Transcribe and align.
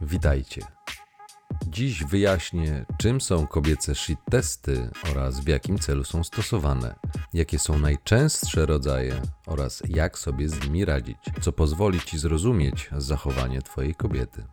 Witajcie. 0.00 0.62
Dziś 1.66 2.04
wyjaśnię, 2.04 2.86
czym 2.98 3.20
są 3.20 3.46
kobiece 3.46 3.94
shit 3.94 4.18
testy 4.30 4.90
oraz 5.12 5.40
w 5.40 5.48
jakim 5.48 5.78
celu 5.78 6.04
są 6.04 6.24
stosowane, 6.24 6.94
jakie 7.32 7.58
są 7.58 7.78
najczęstsze 7.78 8.66
rodzaje 8.66 9.22
oraz 9.46 9.82
jak 9.88 10.18
sobie 10.18 10.48
z 10.48 10.64
nimi 10.64 10.84
radzić, 10.84 11.18
co 11.40 11.52
pozwoli 11.52 12.00
ci 12.00 12.18
zrozumieć 12.18 12.90
zachowanie 12.96 13.62
twojej 13.62 13.94
kobiety. 13.94 14.44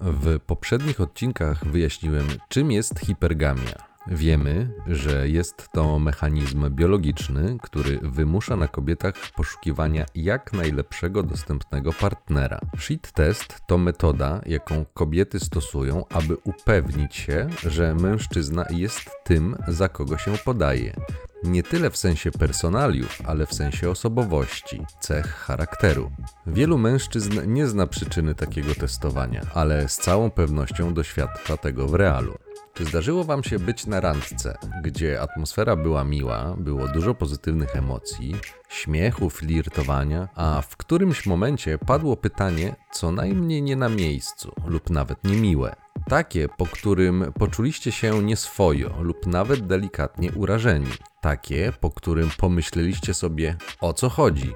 W 0.00 0.40
poprzednich 0.40 1.00
odcinkach 1.00 1.66
wyjaśniłem, 1.66 2.28
czym 2.48 2.72
jest 2.72 2.98
hipergamia 2.98 3.93
Wiemy, 4.06 4.70
że 4.86 5.28
jest 5.28 5.68
to 5.72 5.98
mechanizm 5.98 6.70
biologiczny, 6.70 7.56
który 7.62 7.98
wymusza 8.02 8.56
na 8.56 8.68
kobietach 8.68 9.14
poszukiwania 9.36 10.06
jak 10.14 10.52
najlepszego 10.52 11.22
dostępnego 11.22 11.92
partnera. 11.92 12.60
Shit 12.78 13.12
test 13.12 13.60
to 13.66 13.78
metoda, 13.78 14.40
jaką 14.46 14.84
kobiety 14.94 15.40
stosują, 15.40 16.04
aby 16.08 16.36
upewnić 16.36 17.16
się, 17.16 17.48
że 17.62 17.94
mężczyzna 17.94 18.66
jest 18.70 19.10
tym, 19.24 19.56
za 19.68 19.88
kogo 19.88 20.18
się 20.18 20.32
podaje. 20.44 20.96
Nie 21.44 21.62
tyle 21.62 21.90
w 21.90 21.96
sensie 21.96 22.30
personaliów, 22.30 23.18
ale 23.26 23.46
w 23.46 23.54
sensie 23.54 23.90
osobowości, 23.90 24.82
cech 25.00 25.26
charakteru. 25.26 26.10
Wielu 26.46 26.78
mężczyzn 26.78 27.40
nie 27.46 27.66
zna 27.66 27.86
przyczyny 27.86 28.34
takiego 28.34 28.74
testowania, 28.74 29.40
ale 29.54 29.88
z 29.88 29.96
całą 29.96 30.30
pewnością 30.30 30.94
doświadcza 30.94 31.56
tego 31.56 31.88
w 31.88 31.94
realu. 31.94 32.34
Czy 32.74 32.84
zdarzyło 32.84 33.24
Wam 33.24 33.44
się 33.44 33.58
być 33.58 33.86
na 33.86 34.00
randce, 34.00 34.58
gdzie 34.82 35.20
atmosfera 35.20 35.76
była 35.76 36.04
miła, 36.04 36.56
było 36.58 36.88
dużo 36.88 37.14
pozytywnych 37.14 37.76
emocji, 37.76 38.36
śmiechu, 38.68 39.30
flirtowania, 39.30 40.28
a 40.34 40.62
w 40.62 40.76
którymś 40.76 41.26
momencie 41.26 41.78
padło 41.78 42.16
pytanie 42.16 42.76
co 42.92 43.12
najmniej 43.12 43.62
nie 43.62 43.76
na 43.76 43.88
miejscu 43.88 44.52
lub 44.66 44.90
nawet 44.90 45.24
niemiłe? 45.24 45.76
Takie, 46.08 46.48
po 46.48 46.66
którym 46.66 47.32
poczuliście 47.38 47.92
się 47.92 48.22
nieswojo 48.22 48.94
lub 49.00 49.26
nawet 49.26 49.66
delikatnie 49.66 50.32
urażeni. 50.32 50.90
Takie, 51.20 51.72
po 51.80 51.90
którym 51.90 52.30
pomyśleliście 52.38 53.14
sobie 53.14 53.56
o 53.80 53.92
co 53.92 54.08
chodzi. 54.08 54.52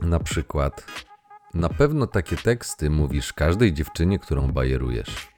Na 0.00 0.20
przykład, 0.20 0.86
na 1.54 1.68
pewno 1.68 2.06
takie 2.06 2.36
teksty 2.36 2.90
mówisz 2.90 3.32
każdej 3.32 3.72
dziewczynie, 3.72 4.18
którą 4.18 4.52
bajerujesz. 4.52 5.35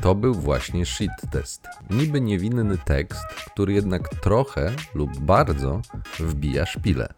To 0.00 0.14
był 0.14 0.34
właśnie 0.34 0.86
shit 0.86 1.10
test. 1.30 1.68
Niby 1.90 2.20
niewinny 2.20 2.78
tekst, 2.78 3.24
który 3.24 3.72
jednak 3.72 4.08
trochę 4.08 4.72
lub 4.94 5.18
bardzo 5.18 5.82
wbija 6.18 6.66
szpilę. 6.66 7.14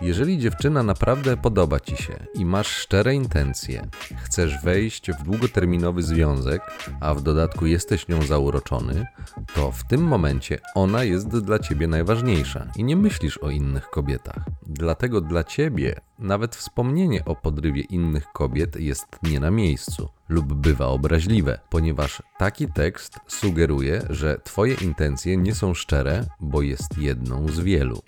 Jeżeli 0.00 0.38
dziewczyna 0.38 0.82
naprawdę 0.82 1.36
podoba 1.36 1.80
ci 1.80 1.96
się 1.96 2.26
i 2.34 2.44
masz 2.44 2.68
szczere 2.68 3.14
intencje, 3.14 3.88
chcesz 4.22 4.62
wejść 4.62 5.10
w 5.10 5.22
długoterminowy 5.22 6.02
związek, 6.02 6.62
a 7.00 7.14
w 7.14 7.22
dodatku 7.22 7.66
jesteś 7.66 8.08
nią 8.08 8.22
zauroczony, 8.22 9.06
to 9.54 9.72
w 9.72 9.84
tym 9.84 10.02
momencie 10.02 10.58
ona 10.74 11.04
jest 11.04 11.28
dla 11.28 11.58
ciebie 11.58 11.86
najważniejsza 11.86 12.66
i 12.76 12.84
nie 12.84 12.96
myślisz 12.96 13.38
o 13.38 13.50
innych 13.50 13.90
kobietach. 13.90 14.44
Dlatego 14.66 15.20
dla 15.20 15.44
ciebie 15.44 16.00
nawet 16.18 16.56
wspomnienie 16.56 17.24
o 17.24 17.36
podrywie 17.36 17.82
innych 17.82 18.26
kobiet 18.32 18.76
jest 18.76 19.06
nie 19.22 19.40
na 19.40 19.50
miejscu 19.50 20.08
lub 20.28 20.54
bywa 20.54 20.86
obraźliwe, 20.86 21.60
ponieważ 21.70 22.22
taki 22.38 22.68
tekst 22.72 23.18
sugeruje, 23.26 24.02
że 24.10 24.38
Twoje 24.44 24.74
intencje 24.74 25.36
nie 25.36 25.54
są 25.54 25.74
szczere, 25.74 26.24
bo 26.40 26.62
jest 26.62 26.98
jedną 26.98 27.48
z 27.48 27.60
wielu. 27.60 28.02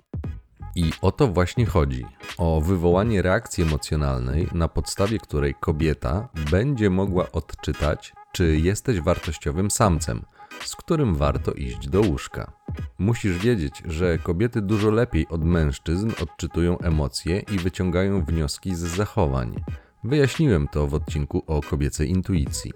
I 0.77 0.91
o 1.01 1.11
to 1.11 1.27
właśnie 1.27 1.65
chodzi: 1.65 2.05
o 2.37 2.61
wywołanie 2.61 3.21
reakcji 3.21 3.63
emocjonalnej, 3.63 4.47
na 4.53 4.67
podstawie 4.67 5.19
której 5.19 5.55
kobieta 5.59 6.29
będzie 6.51 6.89
mogła 6.89 7.31
odczytać, 7.31 8.13
czy 8.31 8.57
jesteś 8.57 9.01
wartościowym 9.01 9.71
samcem, 9.71 10.25
z 10.63 10.75
którym 10.75 11.15
warto 11.15 11.51
iść 11.51 11.89
do 11.89 12.01
łóżka. 12.01 12.51
Musisz 12.97 13.37
wiedzieć, 13.37 13.83
że 13.85 14.17
kobiety 14.17 14.61
dużo 14.61 14.91
lepiej 14.91 15.27
od 15.27 15.43
mężczyzn 15.43 16.11
odczytują 16.23 16.79
emocje 16.79 17.39
i 17.39 17.57
wyciągają 17.57 18.25
wnioski 18.25 18.75
z 18.75 18.79
zachowań. 18.79 19.55
Wyjaśniłem 20.03 20.67
to 20.67 20.87
w 20.87 20.93
odcinku 20.93 21.43
o 21.47 21.61
kobiecej 21.61 22.09
intuicji. 22.09 22.71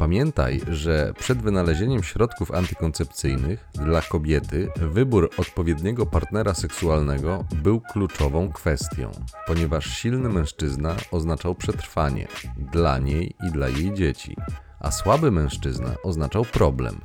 Pamiętaj, 0.00 0.60
że 0.70 1.12
przed 1.18 1.42
wynalezieniem 1.42 2.02
środków 2.02 2.50
antykoncepcyjnych 2.50 3.68
dla 3.74 4.00
kobiety 4.02 4.68
wybór 4.76 5.30
odpowiedniego 5.36 6.06
partnera 6.06 6.54
seksualnego 6.54 7.44
był 7.62 7.80
kluczową 7.80 8.52
kwestią, 8.52 9.10
ponieważ 9.46 9.86
silny 9.86 10.28
mężczyzna 10.28 10.96
oznaczał 11.10 11.54
przetrwanie 11.54 12.28
dla 12.72 12.98
niej 12.98 13.34
i 13.48 13.50
dla 13.50 13.68
jej 13.68 13.94
dzieci, 13.94 14.36
a 14.78 14.90
słaby 14.90 15.30
mężczyzna 15.30 15.94
oznaczał 16.02 16.44
problem. 16.44 17.00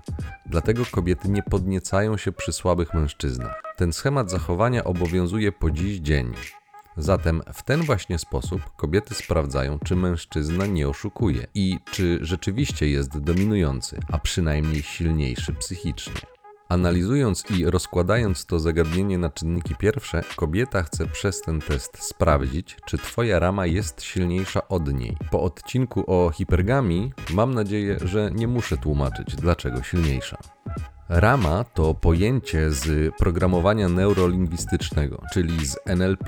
Dlatego 0.45 0.83
kobiety 0.91 1.29
nie 1.29 1.43
podniecają 1.43 2.17
się 2.17 2.31
przy 2.31 2.53
słabych 2.53 2.93
mężczyznach. 2.93 3.61
Ten 3.77 3.93
schemat 3.93 4.31
zachowania 4.31 4.83
obowiązuje 4.83 5.51
po 5.51 5.71
dziś 5.71 5.97
dzień. 5.99 6.33
Zatem 6.97 7.41
w 7.53 7.63
ten 7.63 7.81
właśnie 7.81 8.19
sposób 8.19 8.61
kobiety 8.75 9.15
sprawdzają, 9.15 9.79
czy 9.79 9.95
mężczyzna 9.95 10.65
nie 10.65 10.89
oszukuje 10.89 11.47
i 11.53 11.79
czy 11.91 12.19
rzeczywiście 12.21 12.87
jest 12.87 13.19
dominujący, 13.19 13.99
a 14.11 14.19
przynajmniej 14.19 14.83
silniejszy 14.83 15.53
psychicznie. 15.53 16.21
Analizując 16.69 17.51
i 17.51 17.65
rozkładając 17.65 18.45
to 18.45 18.59
zagadnienie 18.59 19.17
na 19.17 19.29
czynniki 19.29 19.75
pierwsze, 19.75 20.21
kobieta 20.35 20.83
chce 20.83 21.07
przez 21.07 21.41
ten 21.41 21.61
test 21.61 22.03
sprawdzić, 22.03 22.77
czy 22.85 22.97
Twoja 22.97 23.39
rama 23.39 23.65
jest 23.65 24.01
silniejsza 24.01 24.67
od 24.67 24.93
niej. 24.93 25.17
Po 25.31 25.41
odcinku 25.41 26.03
o 26.07 26.31
hipergamii 26.31 27.13
mam 27.33 27.53
nadzieję, 27.53 27.97
że 28.03 28.31
nie 28.33 28.47
muszę 28.47 28.77
tłumaczyć, 28.77 29.35
dlaczego 29.35 29.83
silniejsza. 29.83 30.37
Rama 31.09 31.63
to 31.73 31.93
pojęcie 31.93 32.71
z 32.71 33.15
programowania 33.15 33.89
neurolingwistycznego, 33.89 35.21
czyli 35.33 35.65
z 35.65 35.77
NLP, 35.85 36.25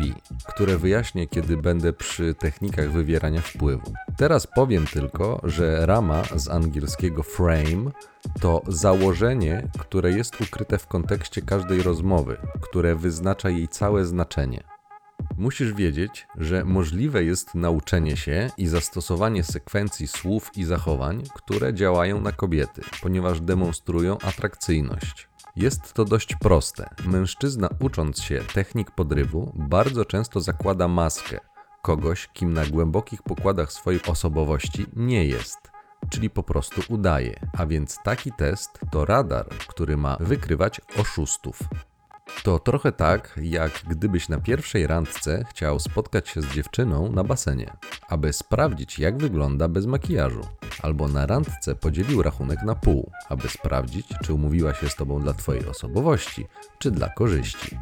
które 0.48 0.78
wyjaśnię, 0.78 1.28
kiedy 1.28 1.58
będę 1.58 1.94
przy 1.94 2.36
technikach 2.36 2.92
wywierania 2.92 3.42
wpływu. 3.42 3.94
Teraz 4.18 4.48
powiem 4.48 4.86
tylko, 4.88 5.42
że 5.44 5.86
rama 5.86 6.24
z 6.36 6.48
angielskiego 6.48 7.24
frame 7.24 7.92
to 8.42 8.62
założenie, 8.68 9.68
które 9.80 10.12
jest 10.12 10.42
ukryte 10.42 10.78
w 10.78 10.88
kontekście 10.88 11.42
każdej 11.42 11.82
rozmowy, 11.82 12.38
które 12.62 12.96
wyznacza 12.96 13.50
jej 13.50 13.68
całe 13.68 14.06
znaczenie. 14.06 14.77
Musisz 15.38 15.74
wiedzieć, 15.74 16.28
że 16.38 16.66
możliwe 16.66 17.24
jest 17.24 17.56
nauczenie 17.56 18.18
się 18.18 18.50
i 18.58 18.68
zastosowanie 18.68 19.44
sekwencji 19.44 20.08
słów 20.08 20.52
i 20.56 20.64
zachowań, 20.64 21.24
które 21.34 21.74
działają 21.74 22.22
na 22.22 22.32
kobiety, 22.32 22.82
ponieważ 23.02 23.42
demonstrują 23.42 24.18
atrakcyjność. 24.18 25.30
Jest 25.56 25.94
to 25.94 26.06
dość 26.06 26.36
proste. 26.36 26.90
Mężczyzna, 27.06 27.70
ucząc 27.80 28.22
się 28.22 28.42
technik 28.54 28.92
podrywu, 28.92 29.54
bardzo 29.56 30.06
często 30.06 30.42
zakłada 30.42 30.88
maskę 30.88 31.40
kogoś, 31.82 32.30
kim 32.34 32.54
na 32.54 32.66
głębokich 32.66 33.24
pokładach 33.24 33.72
swojej 33.72 34.02
osobowości 34.08 34.86
nie 34.96 35.26
jest 35.26 35.58
czyli 36.10 36.30
po 36.30 36.44
prostu 36.44 36.82
udaje. 36.90 37.40
A 37.58 37.66
więc 37.66 37.98
taki 38.04 38.32
test 38.32 38.80
to 38.92 39.06
radar, 39.06 39.48
który 39.50 39.98
ma 39.98 40.18
wykrywać 40.20 40.82
oszustów. 40.98 41.60
To 42.44 42.60
trochę 42.60 42.92
tak, 42.92 43.40
jak 43.42 43.72
gdybyś 43.88 44.30
na 44.30 44.40
pierwszej 44.40 44.88
randce 44.88 45.46
chciał 45.50 45.80
spotkać 45.80 46.30
się 46.30 46.42
z 46.42 46.54
dziewczyną 46.54 47.12
na 47.12 47.24
basenie, 47.24 47.74
aby 48.10 48.34
sprawdzić, 48.34 49.00
jak 49.00 49.18
wygląda 49.18 49.68
bez 49.68 49.86
makijażu, 49.86 50.42
albo 50.82 51.08
na 51.08 51.26
randce 51.26 51.76
podzielił 51.76 52.24
rachunek 52.24 52.64
na 52.64 52.76
pół, 52.76 53.12
aby 53.30 53.50
sprawdzić, 53.50 54.08
czy 54.24 54.34
umówiła 54.34 54.74
się 54.74 54.90
z 54.90 54.96
tobą 54.96 55.22
dla 55.22 55.34
twojej 55.34 55.68
osobowości, 55.68 56.46
czy 56.80 56.92
dla 56.92 57.10
korzyści. 57.10 57.78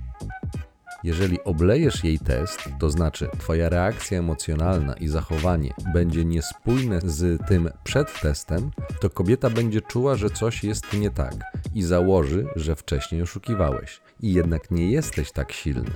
Jeżeli 1.04 1.44
oblejesz 1.44 2.04
jej 2.04 2.20
test, 2.20 2.70
to 2.80 2.90
znaczy 2.90 3.30
Twoja 3.40 3.70
reakcja 3.70 4.20
emocjonalna 4.20 4.94
i 4.94 5.08
zachowanie 5.08 5.74
będzie 5.94 6.26
niespójne 6.26 7.00
z 7.04 7.48
tym 7.48 7.70
przed 7.84 8.22
testem, 8.22 8.72
to 9.02 9.10
kobieta 9.10 9.50
będzie 9.50 9.82
czuła, 9.82 10.16
że 10.16 10.30
coś 10.30 10.64
jest 10.64 10.94
nie 10.94 11.12
tak 11.12 11.36
i 11.76 11.84
założy, 11.84 12.48
że 12.56 12.76
wcześniej 12.76 13.22
oszukiwałeś 13.22 14.02
i 14.20 14.34
jednak 14.34 14.72
nie 14.72 14.92
jesteś 14.92 15.32
tak 15.32 15.52
silny. 15.52 15.92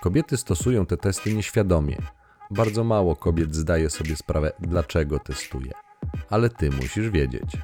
Kobiety 0.00 0.36
stosują 0.36 0.86
te 0.86 0.96
testy 0.96 1.34
nieświadomie. 1.34 1.96
Bardzo 2.50 2.84
mało 2.84 3.16
kobiet 3.16 3.54
zdaje 3.54 3.90
sobie 3.90 4.16
sprawę, 4.16 4.52
dlaczego 4.60 5.18
testuje. 5.18 5.72
Ale 6.30 6.50
ty 6.50 6.70
musisz 6.70 7.10
wiedzieć. 7.10 7.56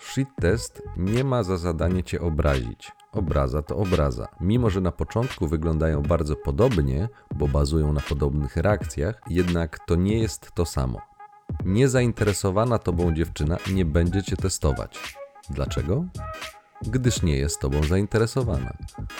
Shit 0.00 0.28
test 0.40 0.82
nie 0.96 1.24
ma 1.24 1.42
za 1.42 1.56
zadanie 1.56 2.04
cię 2.04 2.20
obrazić. 2.20 2.92
Obraza 3.12 3.62
to 3.62 3.76
obraza. 3.76 4.28
Mimo, 4.40 4.70
że 4.70 4.80
na 4.80 4.92
początku 4.92 5.48
wyglądają 5.48 6.02
bardzo 6.02 6.36
podobnie, 6.36 7.08
bo 7.34 7.48
bazują 7.48 7.92
na 7.92 8.00
podobnych 8.00 8.56
reakcjach, 8.56 9.20
jednak 9.30 9.78
to 9.86 9.94
nie 9.94 10.18
jest 10.18 10.52
to 10.54 10.66
samo. 10.66 11.00
Niezainteresowana 11.64 12.78
tobą 12.78 13.14
dziewczyna 13.14 13.56
nie 13.72 13.84
będzie 13.84 14.22
cię 14.22 14.36
testować. 14.36 15.16
Dlaczego? 15.50 16.04
Gdyż 16.82 17.22
nie 17.22 17.36
jest 17.36 17.60
tobą 17.60 17.82
zainteresowana. 17.82 18.72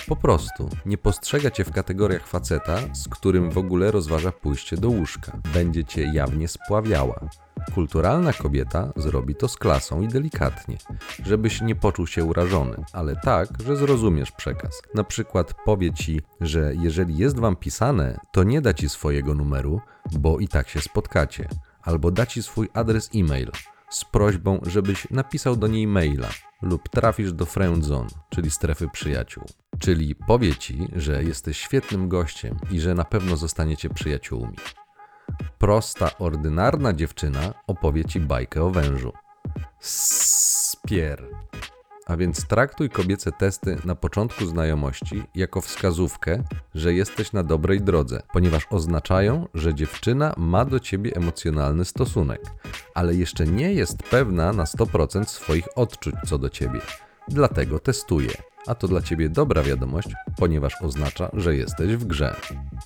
Po 0.08 0.16
prostu 0.16 0.70
nie 0.86 0.98
postrzega 0.98 1.50
cię 1.50 1.64
w 1.64 1.72
kategoriach 1.72 2.26
faceta, 2.26 2.78
z 2.92 3.08
którym 3.08 3.50
w 3.50 3.58
ogóle 3.58 3.90
rozważa 3.90 4.32
pójście 4.32 4.76
do 4.76 4.88
łóżka. 4.88 5.32
Będzie 5.54 5.84
cię 5.84 6.10
jawnie 6.12 6.48
spławiała. 6.48 7.20
Kulturalna 7.74 8.32
kobieta 8.32 8.92
zrobi 8.96 9.34
to 9.34 9.48
z 9.48 9.56
klasą 9.56 10.02
i 10.02 10.08
delikatnie, 10.08 10.78
żebyś 11.24 11.60
nie 11.60 11.74
poczuł 11.74 12.06
się 12.06 12.24
urażony, 12.24 12.76
ale 12.92 13.16
tak, 13.16 13.48
że 13.66 13.76
zrozumiesz 13.76 14.32
przekaz. 14.32 14.82
Na 14.94 15.04
przykład 15.04 15.54
powie 15.64 15.92
ci, 15.92 16.20
że 16.40 16.72
jeżeli 16.74 17.16
jest 17.16 17.38
wam 17.38 17.56
pisane, 17.56 18.18
to 18.32 18.44
nie 18.44 18.60
da 18.60 18.74
ci 18.74 18.88
swojego 18.88 19.34
numeru, 19.34 19.80
bo 20.12 20.38
i 20.38 20.48
tak 20.48 20.68
się 20.68 20.80
spotkacie, 20.80 21.48
albo 21.82 22.10
da 22.10 22.26
ci 22.26 22.42
swój 22.42 22.68
adres 22.74 23.10
e-mail 23.14 23.50
z 23.90 24.04
prośbą, 24.04 24.60
żebyś 24.66 25.10
napisał 25.10 25.56
do 25.56 25.66
niej 25.66 25.86
maila 25.86 26.28
lub 26.62 26.88
trafisz 26.88 27.32
do 27.32 27.46
friend 27.46 27.84
zone, 27.84 28.08
czyli 28.30 28.50
strefy 28.50 28.88
przyjaciół. 28.88 29.44
Czyli 29.78 30.14
powie 30.14 30.56
ci, 30.56 30.88
że 30.96 31.24
jesteś 31.24 31.58
świetnym 31.58 32.08
gościem 32.08 32.56
i 32.70 32.80
że 32.80 32.94
na 32.94 33.04
pewno 33.04 33.36
zostaniecie 33.36 33.90
przyjaciółmi. 33.90 34.56
Prosta, 35.58 36.18
ordynarna 36.18 36.92
dziewczyna 36.92 37.54
opowie 37.66 38.04
ci 38.04 38.20
bajkę 38.20 38.64
o 38.64 38.70
wężu. 38.70 39.12
Spier. 39.80 41.24
A 42.06 42.16
więc 42.16 42.46
traktuj 42.46 42.90
kobiece 42.90 43.32
testy 43.32 43.76
na 43.84 43.94
początku 43.94 44.46
znajomości 44.46 45.22
jako 45.34 45.60
wskazówkę, 45.60 46.42
że 46.74 46.94
jesteś 46.94 47.32
na 47.32 47.42
dobrej 47.42 47.80
drodze, 47.80 48.22
ponieważ 48.32 48.66
oznaczają, 48.70 49.48
że 49.54 49.74
dziewczyna 49.74 50.34
ma 50.36 50.64
do 50.64 50.80
ciebie 50.80 51.16
emocjonalny 51.16 51.84
stosunek, 51.84 52.40
ale 52.98 53.14
jeszcze 53.14 53.46
nie 53.46 53.72
jest 53.72 54.02
pewna 54.02 54.52
na 54.52 54.64
100% 54.64 55.24
swoich 55.24 55.78
odczuć 55.78 56.14
co 56.26 56.38
do 56.38 56.50
ciebie. 56.50 56.80
Dlatego 57.28 57.78
testuje. 57.78 58.30
A 58.66 58.74
to 58.74 58.88
dla 58.88 59.02
ciebie 59.02 59.28
dobra 59.28 59.62
wiadomość, 59.62 60.08
ponieważ 60.36 60.82
oznacza, 60.82 61.30
że 61.32 61.56
jesteś 61.56 61.96
w 61.96 62.04
grze. 62.04 62.36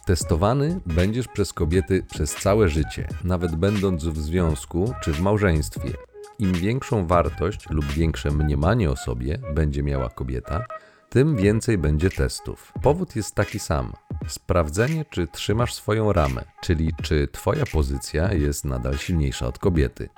Testowany 0.06 0.80
będziesz 0.86 1.28
przez 1.28 1.52
kobiety 1.52 2.02
przez 2.10 2.34
całe 2.34 2.68
życie, 2.68 3.08
nawet 3.24 3.56
będąc 3.56 4.04
w 4.04 4.18
związku 4.18 4.94
czy 5.02 5.12
w 5.12 5.20
małżeństwie. 5.20 5.90
Im 6.38 6.52
większą 6.52 7.06
wartość 7.06 7.70
lub 7.70 7.84
większe 7.84 8.30
mniemanie 8.30 8.90
o 8.90 8.96
sobie 8.96 9.38
będzie 9.54 9.82
miała 9.82 10.08
kobieta, 10.08 10.64
tym 11.12 11.36
więcej 11.36 11.78
będzie 11.78 12.10
testów. 12.10 12.72
Powód 12.82 13.16
jest 13.16 13.34
taki 13.34 13.58
sam. 13.58 13.92
Sprawdzenie, 14.28 15.04
czy 15.10 15.26
trzymasz 15.26 15.74
swoją 15.74 16.12
ramę, 16.12 16.44
czyli 16.60 16.92
czy 17.02 17.28
Twoja 17.32 17.64
pozycja 17.72 18.32
jest 18.32 18.64
nadal 18.64 18.98
silniejsza 18.98 19.46
od 19.46 19.58
kobiety 19.58 20.08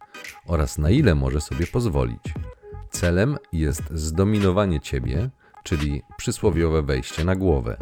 oraz 0.46 0.79
na 0.79 0.91
ile 0.91 1.14
może 1.14 1.41
sobie 1.41 1.67
pozwolić. 1.67 2.35
Celem 2.91 3.38
jest 3.52 3.82
zdominowanie 3.91 4.81
Ciebie, 4.81 5.31
czyli 5.62 6.02
przysłowiowe 6.17 6.82
wejście 6.82 7.25
na 7.25 7.37
głowę. 7.37 7.76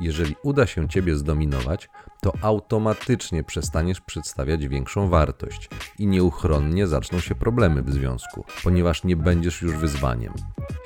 Jeżeli 0.00 0.36
uda 0.42 0.66
się 0.66 0.88
Ciebie 0.88 1.16
zdominować, 1.16 1.88
to 2.20 2.32
automatycznie 2.42 3.44
przestaniesz 3.44 4.00
przedstawiać 4.00 4.68
większą 4.68 5.08
wartość 5.08 5.68
i 5.98 6.06
nieuchronnie 6.06 6.86
zaczną 6.86 7.20
się 7.20 7.34
problemy 7.34 7.82
w 7.82 7.92
związku, 7.92 8.44
ponieważ 8.64 9.04
nie 9.04 9.16
będziesz 9.16 9.62
już 9.62 9.76
wyzwaniem. 9.76 10.32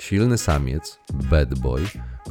Silny 0.00 0.38
samiec, 0.38 0.98
bad 1.12 1.58
boy, 1.58 1.82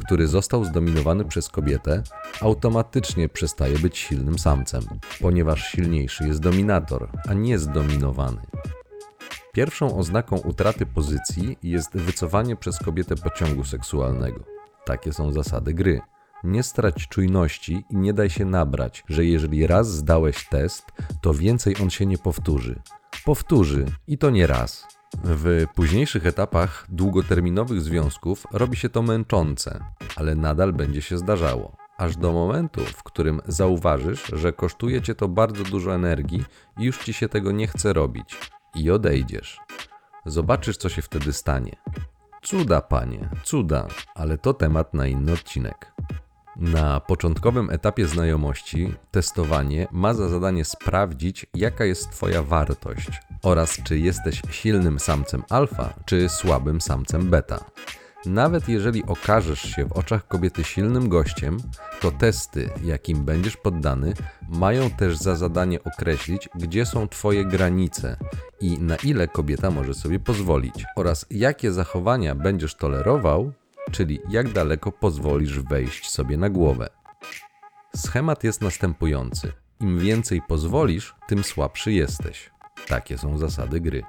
który 0.04 0.28
został 0.28 0.64
zdominowany 0.64 1.24
przez 1.24 1.48
kobietę, 1.48 2.02
automatycznie 2.40 3.28
przestaje 3.28 3.78
być 3.78 3.98
silnym 3.98 4.38
samcem, 4.38 4.82
ponieważ 5.20 5.64
silniejszy 5.64 6.26
jest 6.26 6.40
dominator, 6.40 7.08
a 7.28 7.34
nie 7.34 7.58
zdominowany. 7.58 8.40
Pierwszą 9.52 9.98
oznaką 9.98 10.36
utraty 10.36 10.86
pozycji 10.86 11.58
jest 11.62 11.92
wycofanie 11.96 12.56
przez 12.56 12.78
kobietę 12.78 13.16
pociągu 13.16 13.64
seksualnego. 13.64 14.44
Takie 14.84 15.12
są 15.12 15.32
zasady 15.32 15.74
gry. 15.74 16.00
Nie 16.44 16.62
strać 16.62 17.08
czujności 17.08 17.84
i 17.90 17.96
nie 17.96 18.12
daj 18.12 18.30
się 18.30 18.44
nabrać, 18.44 19.04
że 19.08 19.24
jeżeli 19.24 19.66
raz 19.66 19.90
zdałeś 19.90 20.48
test, 20.48 20.92
to 21.20 21.34
więcej 21.34 21.74
on 21.82 21.90
się 21.90 22.06
nie 22.06 22.18
powtórzy. 22.18 22.82
Powtórzy 23.24 23.86
i 24.06 24.18
to 24.18 24.30
nie 24.30 24.46
raz. 24.46 24.86
W 25.24 25.66
późniejszych 25.74 26.26
etapach 26.26 26.86
długoterminowych 26.88 27.80
związków 27.80 28.46
robi 28.52 28.76
się 28.76 28.88
to 28.88 29.02
męczące, 29.02 29.84
ale 30.16 30.34
nadal 30.34 30.72
będzie 30.72 31.02
się 31.02 31.18
zdarzało. 31.18 31.76
Aż 31.98 32.16
do 32.16 32.32
momentu, 32.32 32.80
w 32.80 33.02
którym 33.02 33.40
zauważysz, 33.46 34.26
że 34.32 34.52
kosztuje 34.52 35.02
cię 35.02 35.14
to 35.14 35.28
bardzo 35.28 35.64
dużo 35.64 35.94
energii 35.94 36.44
i 36.78 36.84
już 36.84 36.98
ci 36.98 37.12
się 37.12 37.28
tego 37.28 37.52
nie 37.52 37.66
chce 37.66 37.92
robić 37.92 38.36
i 38.74 38.90
odejdziesz. 38.90 39.60
Zobaczysz, 40.26 40.76
co 40.76 40.88
się 40.88 41.02
wtedy 41.02 41.32
stanie. 41.32 41.76
Cuda, 42.42 42.80
panie, 42.80 43.28
cuda, 43.44 43.86
ale 44.14 44.38
to 44.38 44.54
temat 44.54 44.94
na 44.94 45.06
inny 45.06 45.32
odcinek. 45.32 45.92
Na 46.56 47.00
początkowym 47.00 47.70
etapie 47.70 48.06
znajomości 48.06 48.94
testowanie 49.10 49.86
ma 49.92 50.14
za 50.14 50.28
zadanie 50.28 50.64
sprawdzić, 50.64 51.46
jaka 51.54 51.84
jest 51.84 52.10
Twoja 52.10 52.42
wartość 52.42 53.08
oraz 53.42 53.82
czy 53.82 53.98
jesteś 53.98 54.42
silnym 54.50 54.98
samcem 55.00 55.42
alfa 55.50 55.94
czy 56.04 56.28
słabym 56.28 56.80
samcem 56.80 57.30
beta. 57.30 57.64
Nawet 58.26 58.68
jeżeli 58.68 59.04
okażesz 59.06 59.62
się 59.62 59.84
w 59.84 59.92
oczach 59.92 60.28
kobiety 60.28 60.64
silnym 60.64 61.08
gościem, 61.08 61.58
to 62.00 62.10
testy, 62.10 62.70
jakim 62.84 63.24
będziesz 63.24 63.56
poddany, 63.56 64.14
mają 64.48 64.90
też 64.90 65.16
za 65.16 65.36
zadanie 65.36 65.84
określić, 65.84 66.48
gdzie 66.54 66.86
są 66.86 67.08
Twoje 67.08 67.44
granice 67.44 68.16
i 68.60 68.78
na 68.78 68.96
ile 68.96 69.28
kobieta 69.28 69.70
może 69.70 69.94
sobie 69.94 70.20
pozwolić, 70.20 70.84
oraz 70.96 71.26
jakie 71.30 71.72
zachowania 71.72 72.34
będziesz 72.34 72.74
tolerował, 72.74 73.52
czyli 73.90 74.20
jak 74.28 74.52
daleko 74.52 74.92
pozwolisz 74.92 75.60
wejść 75.60 76.10
sobie 76.10 76.36
na 76.36 76.50
głowę. 76.50 76.88
Schemat 77.96 78.44
jest 78.44 78.60
następujący: 78.60 79.52
im 79.80 79.98
więcej 79.98 80.42
pozwolisz, 80.48 81.14
tym 81.28 81.44
słabszy 81.44 81.92
jesteś. 81.92 82.50
Takie 82.88 83.18
są 83.18 83.38
zasady 83.38 83.80
gry. 83.80 84.02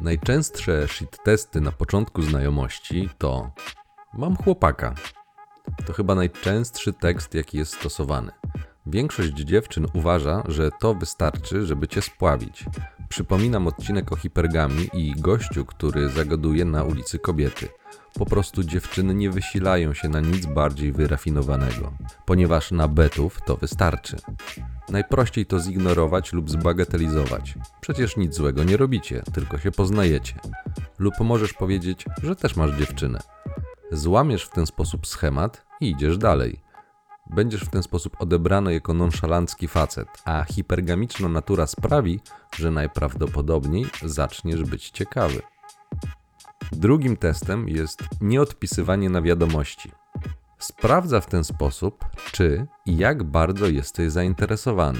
Najczęstsze 0.00 0.88
shit 0.88 1.22
testy 1.24 1.60
na 1.60 1.72
początku 1.72 2.22
znajomości 2.22 3.08
to 3.18 3.50
Mam 4.14 4.36
chłopaka. 4.36 4.94
To 5.86 5.92
chyba 5.92 6.14
najczęstszy 6.14 6.92
tekst, 6.92 7.34
jaki 7.34 7.58
jest 7.58 7.74
stosowany. 7.74 8.32
Większość 8.86 9.32
dziewczyn 9.32 9.86
uważa, 9.94 10.42
że 10.48 10.70
to 10.80 10.94
wystarczy, 10.94 11.66
żeby 11.66 11.88
cię 11.88 12.02
spławić. 12.02 12.64
Przypominam 13.08 13.66
odcinek 13.66 14.12
o 14.12 14.16
hipergami 14.16 14.88
i 14.92 15.14
gościu, 15.16 15.64
który 15.64 16.08
zagaduje 16.08 16.64
na 16.64 16.84
ulicy 16.84 17.18
kobiety. 17.18 17.68
Po 18.14 18.26
prostu 18.26 18.64
dziewczyny 18.64 19.14
nie 19.14 19.30
wysilają 19.30 19.94
się 19.94 20.08
na 20.08 20.20
nic 20.20 20.46
bardziej 20.46 20.92
wyrafinowanego, 20.92 21.92
ponieważ 22.26 22.70
na 22.70 22.88
betów 22.88 23.38
to 23.46 23.56
wystarczy. 23.56 24.16
Najprościej 24.88 25.46
to 25.46 25.60
zignorować 25.60 26.32
lub 26.32 26.50
zbagatelizować. 26.50 27.54
Przecież 27.80 28.16
nic 28.16 28.34
złego 28.34 28.64
nie 28.64 28.76
robicie, 28.76 29.22
tylko 29.32 29.58
się 29.58 29.70
poznajecie. 29.70 30.34
Lub 30.98 31.14
możesz 31.20 31.52
powiedzieć, 31.52 32.04
że 32.22 32.36
też 32.36 32.56
masz 32.56 32.70
dziewczynę. 32.70 33.20
Złamiesz 33.92 34.44
w 34.44 34.50
ten 34.50 34.66
sposób 34.66 35.06
schemat 35.06 35.66
i 35.80 35.90
idziesz 35.90 36.18
dalej. 36.18 36.60
Będziesz 37.30 37.60
w 37.64 37.70
ten 37.70 37.82
sposób 37.82 38.20
odebrany 38.20 38.72
jako 38.72 38.94
nonszalancki 38.94 39.68
facet, 39.68 40.08
a 40.24 40.44
hipergamiczna 40.44 41.28
natura 41.28 41.66
sprawi, 41.66 42.20
że 42.56 42.70
najprawdopodobniej 42.70 43.86
zaczniesz 44.04 44.64
być 44.64 44.90
ciekawy. 44.90 45.42
Drugim 46.72 47.16
testem 47.16 47.68
jest 47.68 48.02
nieodpisywanie 48.20 49.10
na 49.10 49.22
wiadomości. 49.22 49.92
Sprawdza 50.58 51.20
w 51.20 51.26
ten 51.26 51.44
sposób, 51.44 52.04
czy 52.32 52.66
i 52.86 52.96
jak 52.96 53.22
bardzo 53.22 53.66
jesteś 53.66 54.12
zainteresowany. 54.12 54.98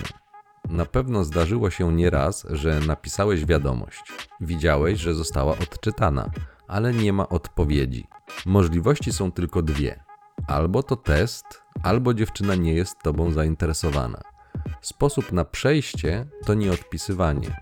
Na 0.69 0.85
pewno 0.85 1.25
zdarzyło 1.25 1.71
się 1.71 1.93
nieraz, 1.93 2.47
że 2.51 2.81
napisałeś 2.81 3.45
wiadomość. 3.45 4.03
Widziałeś, 4.41 5.01
że 5.01 5.15
została 5.15 5.53
odczytana, 5.53 6.31
ale 6.69 6.95
nie 6.95 7.13
ma 7.13 7.29
odpowiedzi. 7.29 8.07
Możliwości 8.47 9.13
są 9.13 9.33
tylko 9.33 9.63
dwie: 9.63 10.05
albo 10.47 10.83
to 10.83 10.97
test, 10.97 11.45
albo 11.83 12.15
dziewczyna 12.15 12.55
nie 12.55 12.73
jest 12.73 13.03
tobą 13.03 13.31
zainteresowana. 13.31 14.21
Sposób 14.81 15.33
na 15.33 15.45
przejście 15.45 16.27
to 16.47 16.55
nieodpisywanie, 16.55 17.61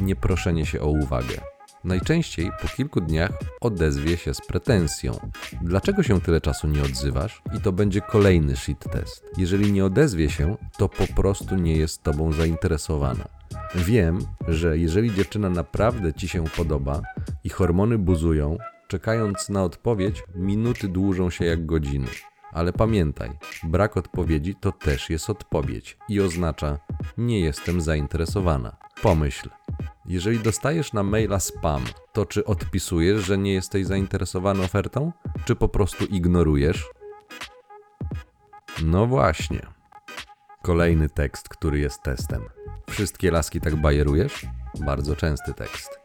nie 0.00 0.16
proszenie 0.16 0.66
się 0.66 0.80
o 0.80 0.86
uwagę. 0.86 1.57
Najczęściej 1.84 2.50
po 2.62 2.68
kilku 2.68 3.00
dniach 3.00 3.30
odezwie 3.60 4.16
się 4.16 4.34
z 4.34 4.46
pretensją. 4.46 5.30
Dlaczego 5.62 6.02
się 6.02 6.20
tyle 6.20 6.40
czasu 6.40 6.68
nie 6.68 6.82
odzywasz? 6.82 7.42
I 7.58 7.60
to 7.60 7.72
będzie 7.72 8.00
kolejny 8.00 8.56
shit 8.56 8.84
test. 8.92 9.24
Jeżeli 9.36 9.72
nie 9.72 9.84
odezwie 9.84 10.30
się, 10.30 10.56
to 10.78 10.88
po 10.88 11.06
prostu 11.06 11.56
nie 11.56 11.76
jest 11.76 12.02
tobą 12.02 12.32
zainteresowana. 12.32 13.28
Wiem, 13.74 14.18
że 14.48 14.78
jeżeli 14.78 15.14
dziewczyna 15.14 15.50
naprawdę 15.50 16.12
ci 16.12 16.28
się 16.28 16.44
podoba 16.44 17.02
i 17.44 17.48
hormony 17.48 17.98
buzują, 17.98 18.58
czekając 18.88 19.48
na 19.48 19.64
odpowiedź, 19.64 20.22
minuty 20.34 20.88
dłużą 20.88 21.30
się 21.30 21.44
jak 21.44 21.66
godziny. 21.66 22.08
Ale 22.52 22.72
pamiętaj, 22.72 23.30
brak 23.64 23.96
odpowiedzi 23.96 24.54
to 24.54 24.72
też 24.72 25.10
jest 25.10 25.30
odpowiedź 25.30 25.96
i 26.08 26.20
oznacza 26.20 26.78
nie 27.18 27.40
jestem 27.40 27.80
zainteresowana. 27.80 28.76
Pomyśl, 29.02 29.50
Jeżeli 30.06 30.38
dostajesz 30.38 30.92
na 30.92 31.02
maila 31.02 31.40
spam, 31.40 31.84
to 32.12 32.26
czy 32.26 32.44
odpisujesz, 32.44 33.24
że 33.24 33.38
nie 33.38 33.52
jesteś 33.52 33.86
zainteresowany 33.86 34.62
ofertą, 34.62 35.12
czy 35.44 35.56
po 35.56 35.68
prostu 35.68 36.04
ignorujesz? 36.04 36.88
No 38.82 39.06
właśnie. 39.06 39.66
Kolejny 40.62 41.08
tekst, 41.08 41.48
który 41.48 41.78
jest 41.78 42.02
testem. 42.02 42.42
Wszystkie 42.90 43.30
laski 43.30 43.60
tak 43.60 43.76
bajerujesz? 43.76 44.46
Bardzo 44.86 45.16
częsty 45.16 45.54
tekst. 45.54 45.98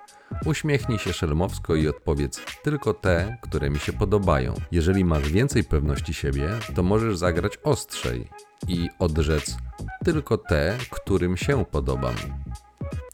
Uśmiechnij 0.45 0.99
się 0.99 1.13
szelmowsko 1.13 1.75
i 1.75 1.87
odpowiedz 1.87 2.41
tylko 2.63 2.93
te, 2.93 3.37
które 3.41 3.69
mi 3.69 3.79
się 3.79 3.93
podobają. 3.93 4.53
Jeżeli 4.71 5.05
masz 5.05 5.29
więcej 5.29 5.63
pewności 5.63 6.13
siebie, 6.13 6.49
to 6.75 6.83
możesz 6.83 7.17
zagrać 7.17 7.57
ostrzej 7.63 8.29
i 8.67 8.89
odrzec 8.99 9.57
tylko 10.03 10.37
te, 10.37 10.77
którym 10.89 11.37
się 11.37 11.65
podobam. 11.65 12.15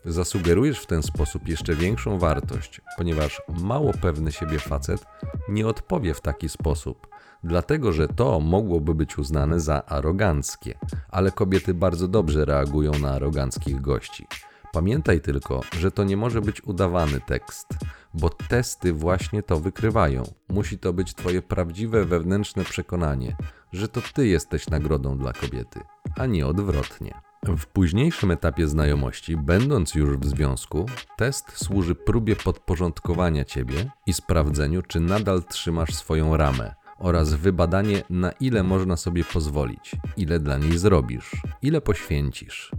Zasugerujesz 0.06 0.80
w 0.80 0.86
ten 0.86 1.04
sposób 1.04 1.48
jeszcze 1.48 1.76
większą 1.76 2.20
wartość, 2.20 2.82
ponieważ 2.98 3.42
mało 3.62 3.94
pewny 4.02 4.32
siebie 4.32 4.60
facet 4.60 5.06
nie 5.50 5.68
odpowie 5.68 6.14
w 6.14 6.22
taki 6.22 6.50
sposób, 6.50 7.08
dlatego 7.44 7.92
że 7.92 8.08
to 8.08 8.40
mogłoby 8.40 8.96
być 8.96 9.18
uznane 9.18 9.60
za 9.60 9.86
aroganckie, 9.86 10.78
ale 11.10 11.32
kobiety 11.32 11.74
bardzo 11.74 12.08
dobrze 12.08 12.46
reagują 12.46 12.92
na 13.00 13.12
aroganckich 13.12 13.82
gości. 13.82 14.28
Pamiętaj 14.72 15.22
tylko, 15.22 15.62
że 15.80 15.92
to 15.92 16.04
nie 16.04 16.18
może 16.18 16.42
być 16.42 16.64
udawany 16.64 17.22
tekst, 17.22 17.68
bo 18.14 18.30
testy 18.30 18.94
właśnie 18.94 19.44
to 19.44 19.60
wykrywają. 19.60 20.24
Musi 20.50 20.78
to 20.78 20.94
być 20.94 21.14
Twoje 21.14 21.42
prawdziwe 21.42 22.06
wewnętrzne 22.06 22.64
przekonanie, 22.64 23.36
że 23.74 23.88
to 23.88 24.02
Ty 24.14 24.28
jesteś 24.28 24.70
nagrodą 24.70 25.18
dla 25.18 25.34
kobiety, 25.34 25.80
a 26.16 26.26
nie 26.26 26.48
odwrotnie. 26.48 27.29
W 27.44 27.66
późniejszym 27.66 28.32
etapie 28.32 28.68
znajomości, 28.68 29.38
będąc 29.38 29.96
już 29.96 30.18
w 30.18 30.26
związku, 30.26 30.86
test 31.18 31.66
służy 31.66 31.96
próbie 31.96 32.36
podporządkowania 32.36 33.46
Ciebie 33.46 33.92
i 34.06 34.14
sprawdzeniu, 34.14 34.82
czy 34.82 35.00
nadal 35.00 35.44
trzymasz 35.44 35.96
swoją 35.96 36.38
ramę 36.38 36.76
oraz 36.98 37.34
wybadanie, 37.34 38.04
na 38.10 38.32
ile 38.32 38.64
można 38.64 38.98
sobie 38.98 39.24
pozwolić, 39.24 39.96
ile 40.18 40.40
dla 40.40 40.58
niej 40.58 40.78
zrobisz, 40.78 41.32
ile 41.62 41.82
poświęcisz. 41.82 42.72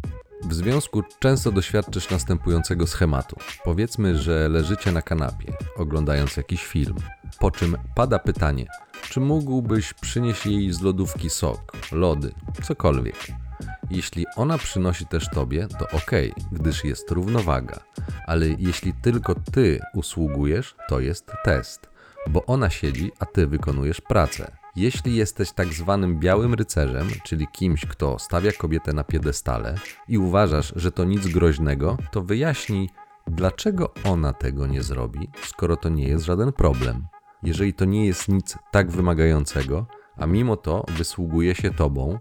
W 0.44 0.54
związku 0.54 1.02
często 1.18 1.52
doświadczysz 1.52 2.10
następującego 2.10 2.86
schematu. 2.86 3.36
Powiedzmy, 3.64 4.18
że 4.18 4.48
leżycie 4.48 4.92
na 4.92 5.02
kanapie, 5.02 5.52
oglądając 5.76 6.36
jakiś 6.36 6.66
film, 6.66 6.96
po 7.38 7.50
czym 7.50 7.76
pada 7.94 8.18
pytanie, 8.18 8.66
czy 9.02 9.20
mógłbyś 9.20 9.94
przynieść 9.94 10.46
jej 10.46 10.72
z 10.72 10.80
lodówki 10.80 11.30
sok, 11.30 11.72
lody, 11.92 12.32
cokolwiek. 12.62 13.49
Jeśli 13.90 14.26
ona 14.36 14.58
przynosi 14.58 15.06
też 15.06 15.30
tobie, 15.30 15.68
to 15.78 15.96
ok, 15.96 16.10
gdyż 16.52 16.84
jest 16.84 17.10
równowaga, 17.10 17.80
ale 18.26 18.46
jeśli 18.48 18.92
tylko 19.02 19.34
ty 19.34 19.80
usługujesz, 19.94 20.76
to 20.88 21.00
jest 21.00 21.32
test, 21.44 21.90
bo 22.28 22.46
ona 22.46 22.70
siedzi, 22.70 23.12
a 23.18 23.26
ty 23.26 23.46
wykonujesz 23.46 24.00
pracę. 24.00 24.52
Jeśli 24.76 25.16
jesteś 25.16 25.52
tak 25.52 25.68
zwanym 25.68 26.20
białym 26.20 26.54
rycerzem, 26.54 27.08
czyli 27.24 27.46
kimś, 27.52 27.86
kto 27.86 28.18
stawia 28.18 28.52
kobietę 28.52 28.92
na 28.92 29.04
piedestale 29.04 29.74
i 30.08 30.18
uważasz, 30.18 30.72
że 30.76 30.92
to 30.92 31.04
nic 31.04 31.28
groźnego, 31.28 31.96
to 32.12 32.22
wyjaśnij, 32.22 32.90
dlaczego 33.26 33.94
ona 34.04 34.32
tego 34.32 34.66
nie 34.66 34.82
zrobi, 34.82 35.28
skoro 35.42 35.76
to 35.76 35.88
nie 35.88 36.08
jest 36.08 36.24
żaden 36.24 36.52
problem. 36.52 37.06
Jeżeli 37.42 37.74
to 37.74 37.84
nie 37.84 38.06
jest 38.06 38.28
nic 38.28 38.58
tak 38.70 38.90
wymagającego, 38.90 39.86
a 40.16 40.26
mimo 40.26 40.56
to 40.56 40.84
wysługuje 40.88 41.54
się 41.54 41.70
tobą, 41.70 42.18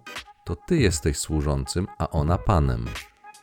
to 0.50 0.56
ty 0.56 0.78
jesteś 0.78 1.18
służącym, 1.18 1.88
a 1.98 2.10
ona 2.10 2.38
panem. 2.38 2.86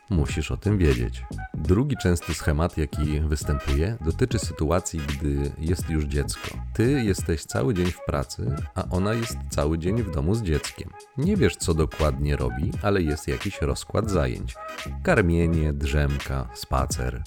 Musisz 0.09 0.51
o 0.51 0.57
tym 0.57 0.77
wiedzieć. 0.77 1.23
Drugi 1.53 1.95
częsty 2.01 2.33
schemat, 2.33 2.77
jaki 2.77 3.19
występuje, 3.19 3.97
dotyczy 4.01 4.39
sytuacji, 4.39 4.99
gdy 4.99 5.51
jest 5.59 5.89
już 5.89 6.05
dziecko. 6.05 6.57
Ty 6.73 7.03
jesteś 7.03 7.43
cały 7.43 7.73
dzień 7.73 7.91
w 7.91 8.05
pracy, 8.05 8.55
a 8.75 8.83
ona 8.89 9.13
jest 9.13 9.37
cały 9.49 9.79
dzień 9.79 10.03
w 10.03 10.11
domu 10.11 10.35
z 10.35 10.41
dzieckiem. 10.41 10.89
Nie 11.17 11.37
wiesz, 11.37 11.55
co 11.55 11.73
dokładnie 11.73 12.35
robi, 12.35 12.71
ale 12.83 13.01
jest 13.01 13.27
jakiś 13.27 13.61
rozkład 13.61 14.11
zajęć: 14.11 14.55
karmienie, 15.03 15.73
drzemka, 15.73 16.49
spacer. 16.53 17.23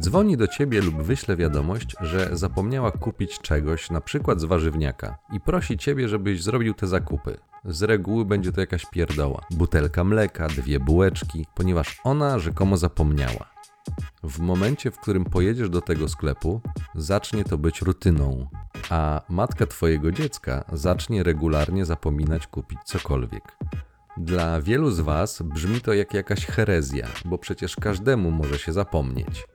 Dzwoni 0.00 0.36
do 0.36 0.48
ciebie 0.48 0.80
lub 0.80 1.02
wyśle 1.02 1.36
wiadomość, 1.36 1.96
że 2.00 2.28
zapomniała 2.32 2.90
kupić 2.90 3.38
czegoś, 3.38 3.90
na 3.90 4.00
przykład 4.00 4.40
z 4.40 4.44
warzywniaka, 4.44 5.18
i 5.32 5.40
prosi 5.40 5.78
ciebie, 5.78 6.08
żebyś 6.08 6.42
zrobił 6.42 6.74
te 6.74 6.86
zakupy. 6.86 7.38
Z 7.64 7.82
reguły 7.82 8.24
będzie 8.24 8.52
to 8.52 8.60
jakaś 8.60 8.86
pierdoła. 8.86 9.40
Butelka 9.50 10.04
mleka, 10.04 10.48
dwie 10.48 10.80
bułeczki, 10.80 11.46
ponieważ 11.54 12.00
ona 12.04 12.38
rzekomo 12.38 12.76
zapomniała. 12.76 13.52
W 14.22 14.38
momencie, 14.38 14.90
w 14.90 14.98
którym 14.98 15.24
pojedziesz 15.24 15.70
do 15.70 15.80
tego 15.80 16.08
sklepu, 16.08 16.60
zacznie 16.94 17.44
to 17.44 17.58
być 17.58 17.82
rutyną, 17.82 18.46
a 18.90 19.22
matka 19.28 19.66
twojego 19.66 20.12
dziecka 20.12 20.64
zacznie 20.72 21.22
regularnie 21.22 21.84
zapominać 21.84 22.46
kupić 22.46 22.78
cokolwiek. 22.84 23.58
Dla 24.16 24.60
wielu 24.60 24.90
z 24.90 25.00
Was 25.00 25.42
brzmi 25.42 25.80
to 25.80 25.92
jak 25.92 26.14
jakaś 26.14 26.46
herezja, 26.46 27.08
bo 27.24 27.38
przecież 27.38 27.76
każdemu 27.76 28.30
może 28.30 28.58
się 28.58 28.72
zapomnieć. 28.72 29.46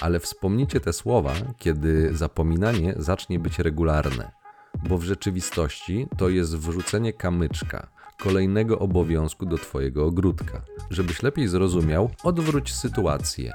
Ale 0.00 0.20
wspomnijcie 0.20 0.80
te 0.80 0.92
słowa, 0.92 1.32
kiedy 1.58 2.16
zapominanie 2.16 2.94
zacznie 2.96 3.38
być 3.38 3.58
regularne 3.58 4.43
bo 4.88 4.98
w 4.98 5.04
rzeczywistości 5.04 6.06
to 6.16 6.28
jest 6.28 6.56
wrzucenie 6.56 7.12
kamyczka, 7.12 7.86
kolejnego 8.22 8.78
obowiązku 8.78 9.46
do 9.46 9.58
Twojego 9.58 10.06
ogródka. 10.06 10.62
Żebyś 10.90 11.22
lepiej 11.22 11.48
zrozumiał, 11.48 12.10
odwróć 12.24 12.74
sytuację. 12.74 13.52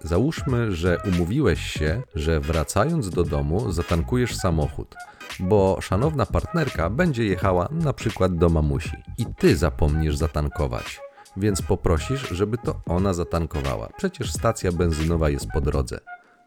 Załóżmy, 0.00 0.72
że 0.72 0.98
umówiłeś 1.08 1.60
się, 1.60 2.02
że 2.14 2.40
wracając 2.40 3.10
do 3.10 3.24
domu 3.24 3.72
zatankujesz 3.72 4.36
samochód, 4.36 4.94
bo 5.40 5.78
szanowna 5.80 6.26
partnerka 6.26 6.90
będzie 6.90 7.24
jechała 7.24 7.68
na 7.70 7.92
przykład 7.92 8.36
do 8.36 8.48
mamusi 8.48 8.96
i 9.18 9.26
ty 9.38 9.56
zapomnisz 9.56 10.16
zatankować. 10.16 11.00
Więc 11.36 11.62
poprosisz, 11.62 12.28
żeby 12.28 12.58
to 12.58 12.80
ona 12.86 13.14
zatankowała. 13.14 13.88
Przecież 13.96 14.32
stacja 14.32 14.72
benzynowa 14.72 15.30
jest 15.30 15.46
po 15.54 15.60
drodze. 15.60 16.00